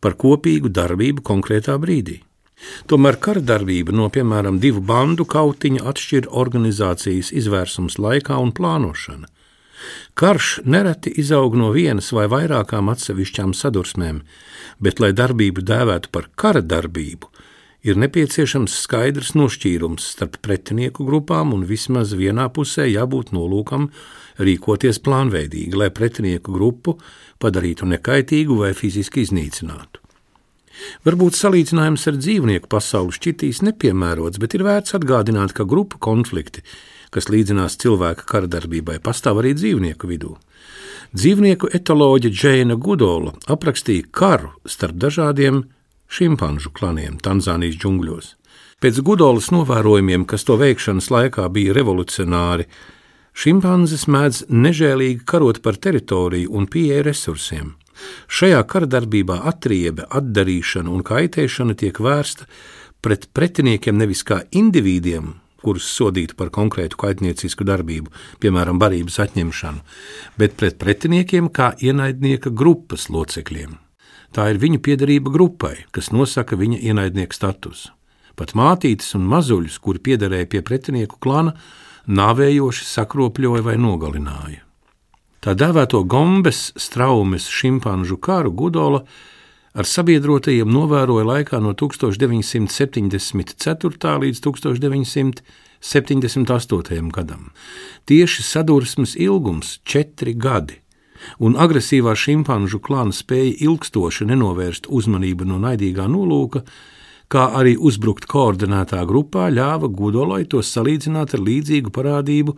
par 0.02 0.16
kopīgu 0.18 0.72
darbību 0.74 1.22
konkrētā 1.22 1.76
brīdī. 1.78 2.18
Tomēr 2.90 3.18
kara 3.22 3.42
darbība 3.42 3.94
no 3.94 4.08
piemēram 4.14 4.58
divu 4.62 4.82
bandu 4.86 5.26
kautiņa 5.26 5.84
atšķir 5.92 6.28
organizācijas 6.42 7.32
izvērsums 7.34 7.98
laikā 7.98 8.38
un 8.38 8.52
plānošana. 8.54 9.30
Karš 10.14 10.60
nereti 10.64 11.10
izaug 11.18 11.56
no 11.58 11.72
vienas 11.74 12.12
vai 12.14 12.28
vairākām 12.30 12.90
atsevišķām 12.92 13.54
sadursmēm, 13.58 14.20
bet, 14.78 15.00
lai 15.02 15.10
darbību 15.10 15.64
dēvētu 15.66 16.12
par 16.14 16.28
kara 16.38 16.62
darbību, 16.62 17.30
ir 17.82 17.98
nepieciešams 17.98 18.74
skaidrs 18.84 19.34
nošķīrums 19.38 20.12
starp 20.14 20.38
pretinieku 20.44 21.06
grupām, 21.06 21.52
un 21.56 21.64
vismaz 21.66 22.14
vienā 22.18 22.48
pusē 22.54 22.86
jābūt 22.88 23.32
nolūkam 23.34 23.88
rīkoties 24.42 25.02
plānveidīgi, 25.02 25.74
lai 25.76 25.90
pretinieku 25.94 26.54
grupu 26.54 26.96
padarītu 27.42 27.88
nekaitīgu 27.90 28.60
vai 28.62 28.72
fiziski 28.78 29.26
iznīcinātu. 29.26 29.98
Varbūt 31.06 31.36
salīdzinājums 31.36 32.06
ar 32.08 32.16
dzīvnieku 32.16 32.70
pasauli 32.70 33.14
šķitīs 33.14 33.60
nepiemērots, 33.66 34.40
bet 34.40 34.56
ir 34.56 34.64
vērts 34.66 34.96
atgādināt, 34.96 35.52
ka 35.54 35.66
grupu 35.68 36.00
konflikti, 36.02 36.64
kas 37.12 37.28
līdzinās 37.28 37.76
cilvēka 37.82 38.24
karadarbībai, 38.30 38.96
pastāv 39.04 39.42
arī 39.42 39.52
dzīvnieku 39.58 40.08
vidū. 40.08 40.32
Dzīvnieku 41.12 41.68
etoloģe 41.76 42.30
Džeina 42.32 42.78
Gudola 42.80 43.34
aprakstīja 43.52 44.08
karu 44.16 44.54
starp 44.64 44.96
dažādiem 44.96 45.60
šimpanžu 46.12 46.72
klaniem 46.76 47.18
Tanzānijas 47.22 47.78
džungļos. 47.80 48.32
Pēc 48.82 48.98
Gudolas 49.06 49.52
novērojumiem, 49.54 50.26
kas 50.28 50.44
to 50.44 50.58
veikšanas 50.60 51.08
laikā 51.14 51.46
bija 51.54 51.74
revolucionāri, 51.76 52.66
šimpanzes 53.32 54.08
mēdz 54.10 54.46
nežēlīgi 54.50 55.22
karot 55.28 55.62
par 55.62 55.78
teritoriju 55.78 56.50
un 56.52 56.66
pieeja 56.66 57.04
resursiem. 57.06 57.76
Šajā 58.26 58.62
karadarbībā 58.66 59.38
atriebe, 59.48 60.08
atdarīšana 60.10 60.90
un 60.90 61.04
kaitēšana 61.06 61.76
tiek 61.78 62.00
vērsta 62.02 62.48
pret 63.02 63.28
pretiniekiem 63.34 63.96
nevis 63.98 64.24
kā 64.26 64.42
individiem, 64.50 65.36
kurus 65.62 65.86
sodītu 65.94 66.34
par 66.38 66.50
konkrētu 66.54 66.98
kaitniecisku 66.98 67.66
darbību, 67.66 68.10
piemēram, 68.42 68.82
barības 68.82 69.20
atņemšanu, 69.28 69.84
bet 70.38 70.58
pret 70.58 70.80
pretiniekiem 70.82 71.52
kā 71.54 71.72
ienaidnieka 71.78 72.50
grupas 72.50 73.08
locekļiem. 73.14 73.78
Tā 74.32 74.48
ir 74.48 74.56
viņu 74.62 74.80
piederība 74.80 75.32
grupai, 75.32 75.84
kas 75.92 76.08
nosaka 76.12 76.56
viņa 76.56 76.78
ienaidnieka 76.80 77.36
statusu. 77.36 77.92
Pat 78.32 78.54
mātītes 78.56 79.12
un 79.18 79.28
mazuļus, 79.28 79.76
kuri 79.84 80.00
piederēja 80.00 80.48
pie 80.48 80.62
pretinieku 80.64 81.20
klana, 81.20 81.52
nāvējoši 82.08 82.84
sakropļoja 82.88 83.62
vai 83.66 83.76
nogalināja. 83.76 84.62
Tā 85.42 85.58
dēvēto 85.58 86.04
Gombes 86.06 86.70
straumes 86.78 87.48
šimpanžu 87.50 88.14
karu 88.22 88.54
Gudola 88.54 89.02
ar 89.74 89.82
sabiedrotajiem 89.88 90.70
novēroja 90.70 91.24
laikā 91.26 91.58
no 91.60 91.72
1974. 91.74 94.18
līdz 94.22 94.40
1978. 94.46 97.10
gadam. 97.12 97.50
Tieši 98.06 98.42
sadursmes 98.46 99.16
ilgums- 99.16 99.78
četri 99.90 100.34
gadi, 100.34 100.81
un 101.38 101.56
agresīvā 101.60 102.14
šimpanžu 102.18 102.80
klāna 102.84 103.14
spēja 103.16 103.54
ilgstoši 103.68 104.28
nenovērst 104.30 104.88
uzmanību 104.88 105.48
no 105.48 105.58
naidīgā 105.62 106.08
nolūka, 106.10 106.64
kā 107.32 107.48
arī 107.58 107.74
uzbrukt 107.80 108.28
koordinētā 108.30 109.02
grupā, 109.08 109.48
ļāva 109.52 109.88
Gudolai 109.88 110.44
to 110.44 110.62
salīdzināt 110.62 111.36
ar 111.36 111.44
līdzīgu 111.44 111.92
parādību 111.94 112.56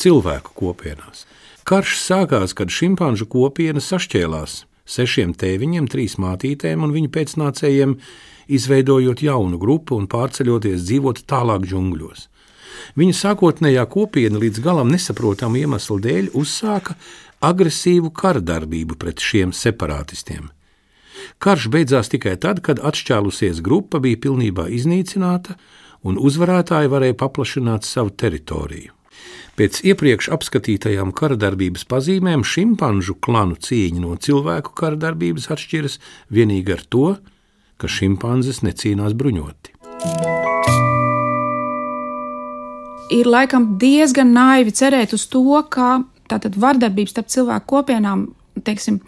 cilvēku 0.00 0.54
kopienās. 0.56 1.26
Karš 1.64 1.98
sākās, 2.02 2.52
kad 2.56 2.72
šimpanžu 2.72 3.28
kopiena 3.30 3.80
sašķēlās 3.80 4.64
sešiem 4.84 5.32
tēviņiem, 5.40 5.88
trīs 5.88 6.18
mātītēm 6.20 6.84
un 6.84 6.92
viņu 6.92 7.10
pēcnācējiem, 7.14 7.96
izveidojot 8.52 9.24
jaunu 9.24 9.58
grupu 9.60 9.96
un 9.96 10.08
pārceļoties 10.10 10.84
dzīvot 10.84 11.24
tālāk 11.30 11.64
džungļos. 11.64 12.28
Viņa 12.98 13.14
sākotnējā 13.16 13.84
kopiena 13.90 14.40
līdz 14.42 14.60
galam 14.64 14.90
nesaprotamu 14.92 15.62
iemeslu 15.62 15.96
dēļ 16.04 16.28
uzsāka 16.36 16.98
agresīvu 17.48 18.10
kardarbību 18.14 18.98
pret 19.00 19.22
šiem 19.22 19.52
separātistiem. 19.56 20.50
Karš 21.38 21.68
beidzās 21.72 22.10
tikai 22.12 22.34
tad, 22.40 22.60
kad 22.64 22.80
atšķēlusies 22.82 23.62
grupa 23.64 24.00
bija 24.02 24.20
pilnībā 24.26 24.66
iznīcināta 24.78 25.56
un 26.04 26.18
uzvarētāji 26.20 26.90
varēja 26.92 27.16
paplašināt 27.20 27.88
savu 27.88 28.12
teritoriju. 28.12 28.92
Pēc 29.54 29.78
iepriekš 29.86 30.28
apskatītajām 30.34 31.12
karadarbības 31.14 31.86
pazīmēm 31.90 32.42
šimpanžu 32.42 33.14
klanu 33.22 33.54
cīņa 33.54 34.00
no 34.02 34.16
cilvēku 34.18 34.74
karadarbības 34.80 35.46
atšķiras 35.54 36.00
tikai 36.34 36.74
ar 36.74 36.82
to, 36.90 37.06
ka 37.78 37.90
šimpanzes 37.90 38.64
necīnās 38.66 39.14
bruņoti. 39.14 39.74
Ir 43.14 43.30
laikam 43.30 43.76
diezgan 43.78 44.32
naivi 44.34 44.74
cerēt 44.74 45.14
uz 45.14 45.28
to, 45.30 45.44
ka 45.70 46.00
tātad 46.30 46.56
vardarbības 46.60 47.14
starp 47.14 47.30
cilvēku 47.34 47.70
kopienām 47.76 48.28
teiksim, 48.62 49.00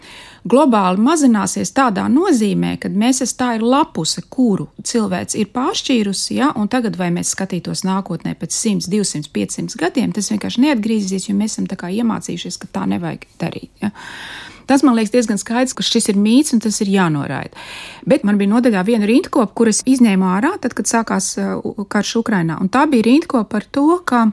globāli 0.47 1.01
mazināsies 1.01 1.71
tādā 1.75 2.07
nozīmē, 2.11 2.73
ka 2.81 2.89
mēs 2.91 3.21
esam 3.23 3.37
tā 3.39 3.49
ir 3.57 3.63
lapuse, 3.65 4.23
kuru 4.33 4.67
cilvēks 4.83 5.37
ir 5.39 5.51
pāršķīrusi, 5.55 6.35
ja, 6.39 6.51
un 6.59 6.67
tagad, 6.71 6.97
vai 6.99 7.09
mēs 7.15 7.31
skatītos 7.35 7.85
nākotnē 7.87 8.35
pēc 8.39 8.55
100, 8.55 8.89
200, 8.91 9.31
500 9.35 9.79
gadiem, 9.79 10.11
tas 10.15 10.31
vienkārši 10.33 10.65
neatgriezīsies, 10.65 11.29
jo 11.29 11.37
mēs 11.37 11.57
esam 11.57 11.69
iemācījušies, 11.69 12.59
ka 12.61 12.71
tā 12.79 12.85
nevajag 12.91 13.27
darīt. 13.39 13.71
Ja. 13.83 13.93
Tas 14.67 14.83
man 14.83 14.97
liekas 14.97 15.13
diezgan 15.13 15.39
skaidrs, 15.39 15.71
ka 15.77 15.85
šis 15.85 16.09
ir 16.11 16.17
mīts 16.19 16.51
un 16.51 16.59
tas 16.59 16.75
ir 16.83 16.91
jānoraida. 16.91 17.55
Bet 18.03 18.25
man 18.27 18.35
bija 18.39 18.51
nodaļā 18.51 18.83
viena 18.89 19.07
rindkopa, 19.07 19.53
kuras 19.55 19.79
izņēmu 19.87 20.27
ārā, 20.27 20.57
tad, 20.59 20.75
kad 20.75 20.91
sākās 20.91 21.29
uh, 21.39 21.85
karš 21.87 22.17
Ukrainā. 22.19 22.59
Un 22.59 22.67
tā 22.67 22.83
bija 22.91 23.07
rindkopa 23.07 23.47
par 23.53 23.67
to, 23.71 24.01
ka 24.03 24.25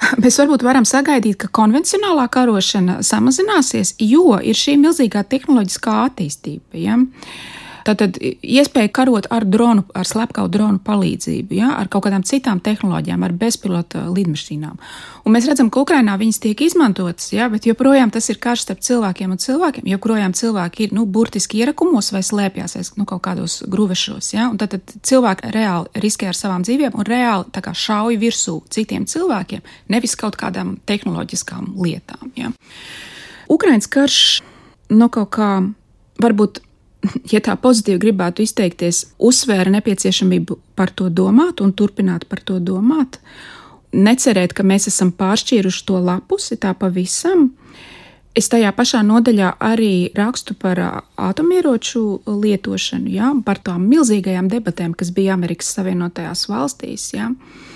Mēs 0.22 0.38
varbūt 0.40 0.64
varam 0.66 0.86
sagaidīt, 0.88 1.38
ka 1.42 1.50
konvencionālā 1.60 2.26
karošana 2.32 3.00
samazināsies, 3.06 3.94
jo 4.00 4.38
ir 4.40 4.58
šī 4.58 4.76
milzīgā 4.80 5.24
tehnoloģiskā 5.28 5.96
attīstība. 6.08 6.80
Ja? 6.80 6.98
Tātad 7.86 8.18
iespēja 8.20 8.90
karot 8.92 9.28
ar 9.32 9.46
dronu, 9.48 9.84
ar 9.96 10.08
slepkavu 10.08 10.50
dronu 10.52 10.80
palīdzību, 10.84 11.56
ja, 11.56 11.72
ar 11.78 11.88
kaut 11.92 12.06
kādām 12.06 12.24
citām 12.26 12.60
tehnoloģijām, 12.64 13.24
ar 13.24 13.34
bezpilota 13.36 14.04
lidmašīnām. 14.10 14.78
Un 15.24 15.34
mēs 15.34 15.48
redzam, 15.48 15.70
ka 15.72 15.82
Ukrainā 15.84 16.16
viņas 16.20 16.40
tiek 16.44 16.60
izmantotas, 16.64 17.30
ja, 17.32 17.48
bet 17.52 17.68
joprojām 17.68 18.12
tas 18.12 18.28
ir 18.32 18.40
karš 18.42 18.66
starp 18.66 18.84
cilvēkiem 18.84 19.34
un 19.34 19.40
cilvēkiem. 19.40 19.88
Joprojām 19.94 20.34
cilvēki 20.36 20.88
ir 20.88 20.94
nu, 20.96 21.06
burtiski 21.06 21.60
ierakumos 21.60 22.12
vai 22.14 22.22
slēpjas 22.26 22.76
aiz 22.80 22.92
nu, 23.00 23.06
kaut 23.08 23.22
kādos 23.24 23.60
gruvešos. 23.70 24.32
Ja, 24.34 24.50
tad, 24.60 24.76
tad 24.76 24.96
cilvēki 25.06 25.52
reāli 25.54 26.04
riskē 26.04 26.30
ar 26.30 26.38
savām 26.38 26.64
dzīvībām 26.66 27.00
un 27.00 27.08
reāli 27.08 27.74
šauj 27.80 28.18
virsū 28.20 28.56
citiem 28.72 29.06
cilvēkiem, 29.08 29.62
nevis 29.92 30.16
kaut 30.18 30.36
kādām 30.40 30.76
tehnoloģiskām 30.88 31.74
lietām. 31.80 32.32
Ja. 32.36 32.52
Ukraiņas 33.50 33.88
karš 33.90 34.18
no 34.90 35.06
nu, 35.06 35.08
kaut 35.12 35.30
kā 35.34 35.50
varbūt 36.22 36.60
ja 37.32 37.40
tā 37.44 37.56
pozitīvi 37.60 38.00
gribētu 38.06 38.44
izteikties, 38.44 39.04
uzsvēra 39.18 39.72
nepieciešamību 39.78 40.58
par 40.78 40.92
to 40.96 41.08
domāt 41.10 41.62
un 41.64 41.72
turpināt 41.76 42.26
par 42.30 42.42
to 42.44 42.58
domāt. 42.60 43.20
Necerēt, 43.90 44.54
ka 44.54 44.62
mēs 44.62 44.86
esam 44.90 45.10
pāršķīruši 45.18 45.86
to 45.88 45.98
lapusi 45.98 46.58
tā 46.60 46.74
pavisam. 46.78 47.50
Es 48.38 48.46
tajā 48.46 48.70
pašā 48.76 49.00
nodaļā 49.02 49.56
arī 49.66 50.12
rakstu 50.14 50.54
par 50.54 50.78
atomieroču 51.18 52.20
lietošanu, 52.30 53.10
ja, 53.10 53.32
par 53.44 53.58
tām 53.58 53.88
milzīgajām 53.90 54.46
debatēm, 54.52 54.94
kas 54.94 55.10
bija 55.10 55.34
Amerikas 55.34 55.72
Savienotajās 55.74 56.46
valstīs. 56.52 57.08
Ja. 57.16 57.32
Eh, 57.34 57.69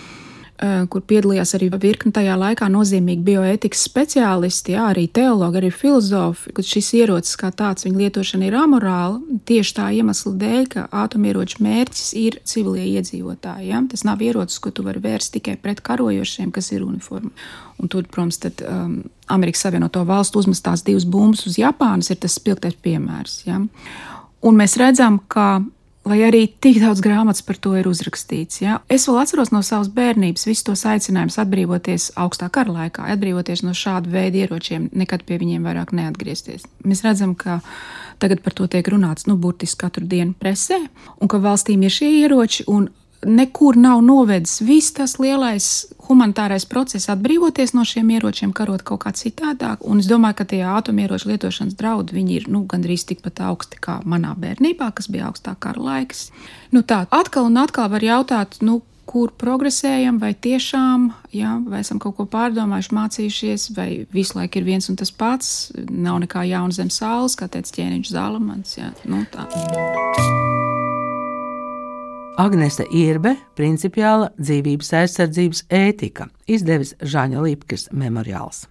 kur 0.63 1.03
piedalījās 1.03 1.57
arī 1.57 1.67
virkni 1.83 2.13
tajā 2.15 2.37
laikā 2.39 2.69
nozīmīgi 2.71 3.25
bioētikas 3.27 3.81
speciālisti, 3.89 4.77
jā, 4.77 4.85
arī 4.93 5.09
teologi, 5.11 5.59
arī 5.59 5.71
filozofi, 5.75 6.53
ka 6.55 6.63
šis 6.63 6.93
ierocis 7.01 7.35
kā 7.41 7.51
tāds, 7.51 7.83
viņa 7.87 7.99
lietošana 8.05 8.47
ir 8.47 8.57
amorāla 8.61 9.41
tieši 9.51 9.75
tā 9.75 9.89
iemesla 9.99 10.33
dēļ, 10.39 10.69
ka 10.71 10.87
atomieroču 11.03 11.59
mērķis 11.67 12.15
ir 12.23 12.39
civilie 12.47 12.87
iedzīvotāji. 12.95 13.73
Jā. 13.73 13.83
Tas 13.91 14.07
nav 14.07 14.23
ierocis, 14.23 14.63
ko 14.63 14.71
tu 14.71 14.87
vari 14.87 15.03
vērst 15.03 15.35
tikai 15.35 15.57
pret 15.61 15.83
karojošiem, 15.85 16.55
kas 16.55 16.71
ir 16.71 16.87
uniforma. 16.87 17.35
Un 17.83 17.91
tur, 17.91 18.07
protams, 18.07 18.39
tad, 18.47 18.63
um, 18.63 19.01
Amerikas 19.35 19.67
Savienoto 19.67 20.05
Valstu 20.07 20.39
uzmestās 20.39 20.87
divas 20.87 21.05
bumbas 21.05 21.49
uz 21.51 21.59
Japānas 21.59 22.15
ir 22.15 22.23
tas 22.23 22.39
spilgtais 22.39 22.79
piemērs. 22.79 23.41
Jā. 23.49 23.59
Un 24.45 24.61
mēs 24.61 24.79
redzam, 24.79 25.19
ka 25.27 25.65
lai 26.05 26.19
arī 26.27 26.45
tik 26.61 26.79
daudz 26.83 27.01
grāmatas 27.05 27.45
par 27.47 27.59
to 27.61 27.75
ir 27.79 27.89
uzrakstīts. 27.89 28.61
Ja? 28.63 28.79
Es 28.93 29.07
vēl 29.09 29.21
atceros 29.23 29.53
no 29.55 29.63
savas 29.65 29.91
bērnības 29.95 30.47
visus 30.49 30.67
tos 30.67 30.85
aicinājumus 30.89 31.39
atbrīvoties 31.41 32.11
augstā 32.21 32.51
kara 32.53 32.75
laikā, 32.75 33.07
atbrīvoties 33.15 33.65
no 33.65 33.75
šāda 33.77 34.13
veida 34.13 34.45
ieročiem, 34.45 34.91
nekad 34.93 35.25
pie 35.29 35.39
viņiem 35.41 35.65
vairāk 35.65 35.95
neatgriezties. 35.97 36.67
Mēs 36.85 37.05
redzam, 37.07 37.35
ka 37.39 37.61
tagad 38.23 38.45
par 38.45 38.57
to 38.57 38.69
tiek 38.71 38.89
runāts 38.93 39.29
nu, 39.31 39.39
burtiski 39.41 39.85
katru 39.87 40.05
dienu 40.09 40.37
presē, 40.39 40.83
un 41.21 41.31
ka 41.31 41.41
valstīm 41.43 41.87
ir 41.87 41.95
šie 41.95 42.11
ieroči, 42.21 42.69
un 42.69 42.91
nekur 43.27 43.77
nav 43.81 44.03
novedis 44.05 44.61
viss 44.65 44.95
tas 44.97 45.17
lielais 45.19 45.69
humanitārais 46.09 46.67
process, 46.69 47.09
atbrīvoties 47.13 47.75
no 47.75 47.85
šiem 47.89 48.11
ieročiem, 48.17 48.53
karot 48.57 48.85
kaut 48.87 49.05
kā 49.05 49.13
citādāk. 49.17 49.85
Un 49.89 50.03
es 50.03 50.09
domāju, 50.11 50.41
ka 50.41 50.49
tie 50.53 50.63
atomieroču 50.69 51.33
lietošanas 51.33 51.77
draudi 51.79 52.25
ir 52.35 52.49
nu, 52.53 52.65
gandrīz 52.69 53.07
tikpat 53.09 53.41
augsti 53.49 53.81
kā 53.81 54.01
manā 54.05 54.35
bērnībā, 54.39 54.93
kas 54.95 55.09
bija 55.09 55.31
augstā 55.31 55.57
kara 55.59 55.81
laiks. 55.81 56.29
Nu, 56.73 56.83
tā 56.83 57.07
atkal 57.11 57.49
un 57.49 57.57
atkal 57.61 57.89
var 57.93 58.05
jautāt, 58.05 58.61
nu, 58.61 58.83
kur 59.05 59.33
progresējam, 59.39 60.19
vai 60.19 60.33
tiešām, 60.35 61.11
jā, 61.37 61.53
vai 61.69 61.83
esam 61.85 62.01
kaut 62.03 62.17
ko 62.19 62.27
pārdomājuši, 62.31 62.95
mācījušies, 62.97 63.69
vai 63.77 63.89
visu 64.15 64.39
laiku 64.39 64.61
ir 64.61 64.69
viens 64.69 64.89
un 64.91 64.99
tas 65.01 65.13
pats, 65.13 65.53
nav 65.91 66.23
nekā 66.25 66.47
jauna 66.49 66.75
zem 66.75 66.91
saules, 66.93 67.37
kā 67.39 67.51
teica 67.53 67.79
ķēniņš 67.81 68.17
Zālamans. 68.17 68.79
Jā, 68.81 68.91
nu, 69.05 69.23
tā. 69.33 69.47
Agnese 72.41 72.87
Irbe, 72.91 73.37
principiāla 73.55 74.31
dzīvības 74.41 74.91
aizsardzības 74.99 75.65
ētika, 75.71 76.29
izdevis 76.51 76.95
Žāņa 76.99 77.43
Lipkis 77.45 77.89
memoriāls. 77.95 78.65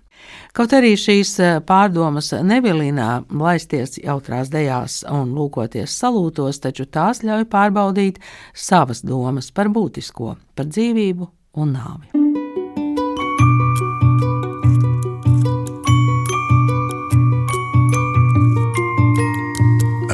Kaut 0.55 0.71
arī 0.75 0.93
šīs 0.99 1.31
eh, 1.43 1.55
pārdomas 1.67 2.31
nevilina 2.45 3.23
laisties 3.27 3.97
jautrās 3.99 4.51
dejās 4.53 5.01
un 5.11 5.33
lūkoties 5.35 5.95
salūtos, 5.99 6.61
taču 6.63 6.85
tās 6.85 7.23
ļauj 7.23 7.47
pārbaudīt 7.51 8.19
savas 8.53 9.03
domas 9.03 9.51
par 9.51 9.71
būtisko, 9.73 10.35
par 10.55 10.69
dzīvību 10.71 11.29
un 11.59 11.75
nāvi. 11.75 12.11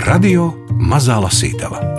Radio 0.09 0.49
Mazā 0.81 1.19
Lasītava 1.21 1.98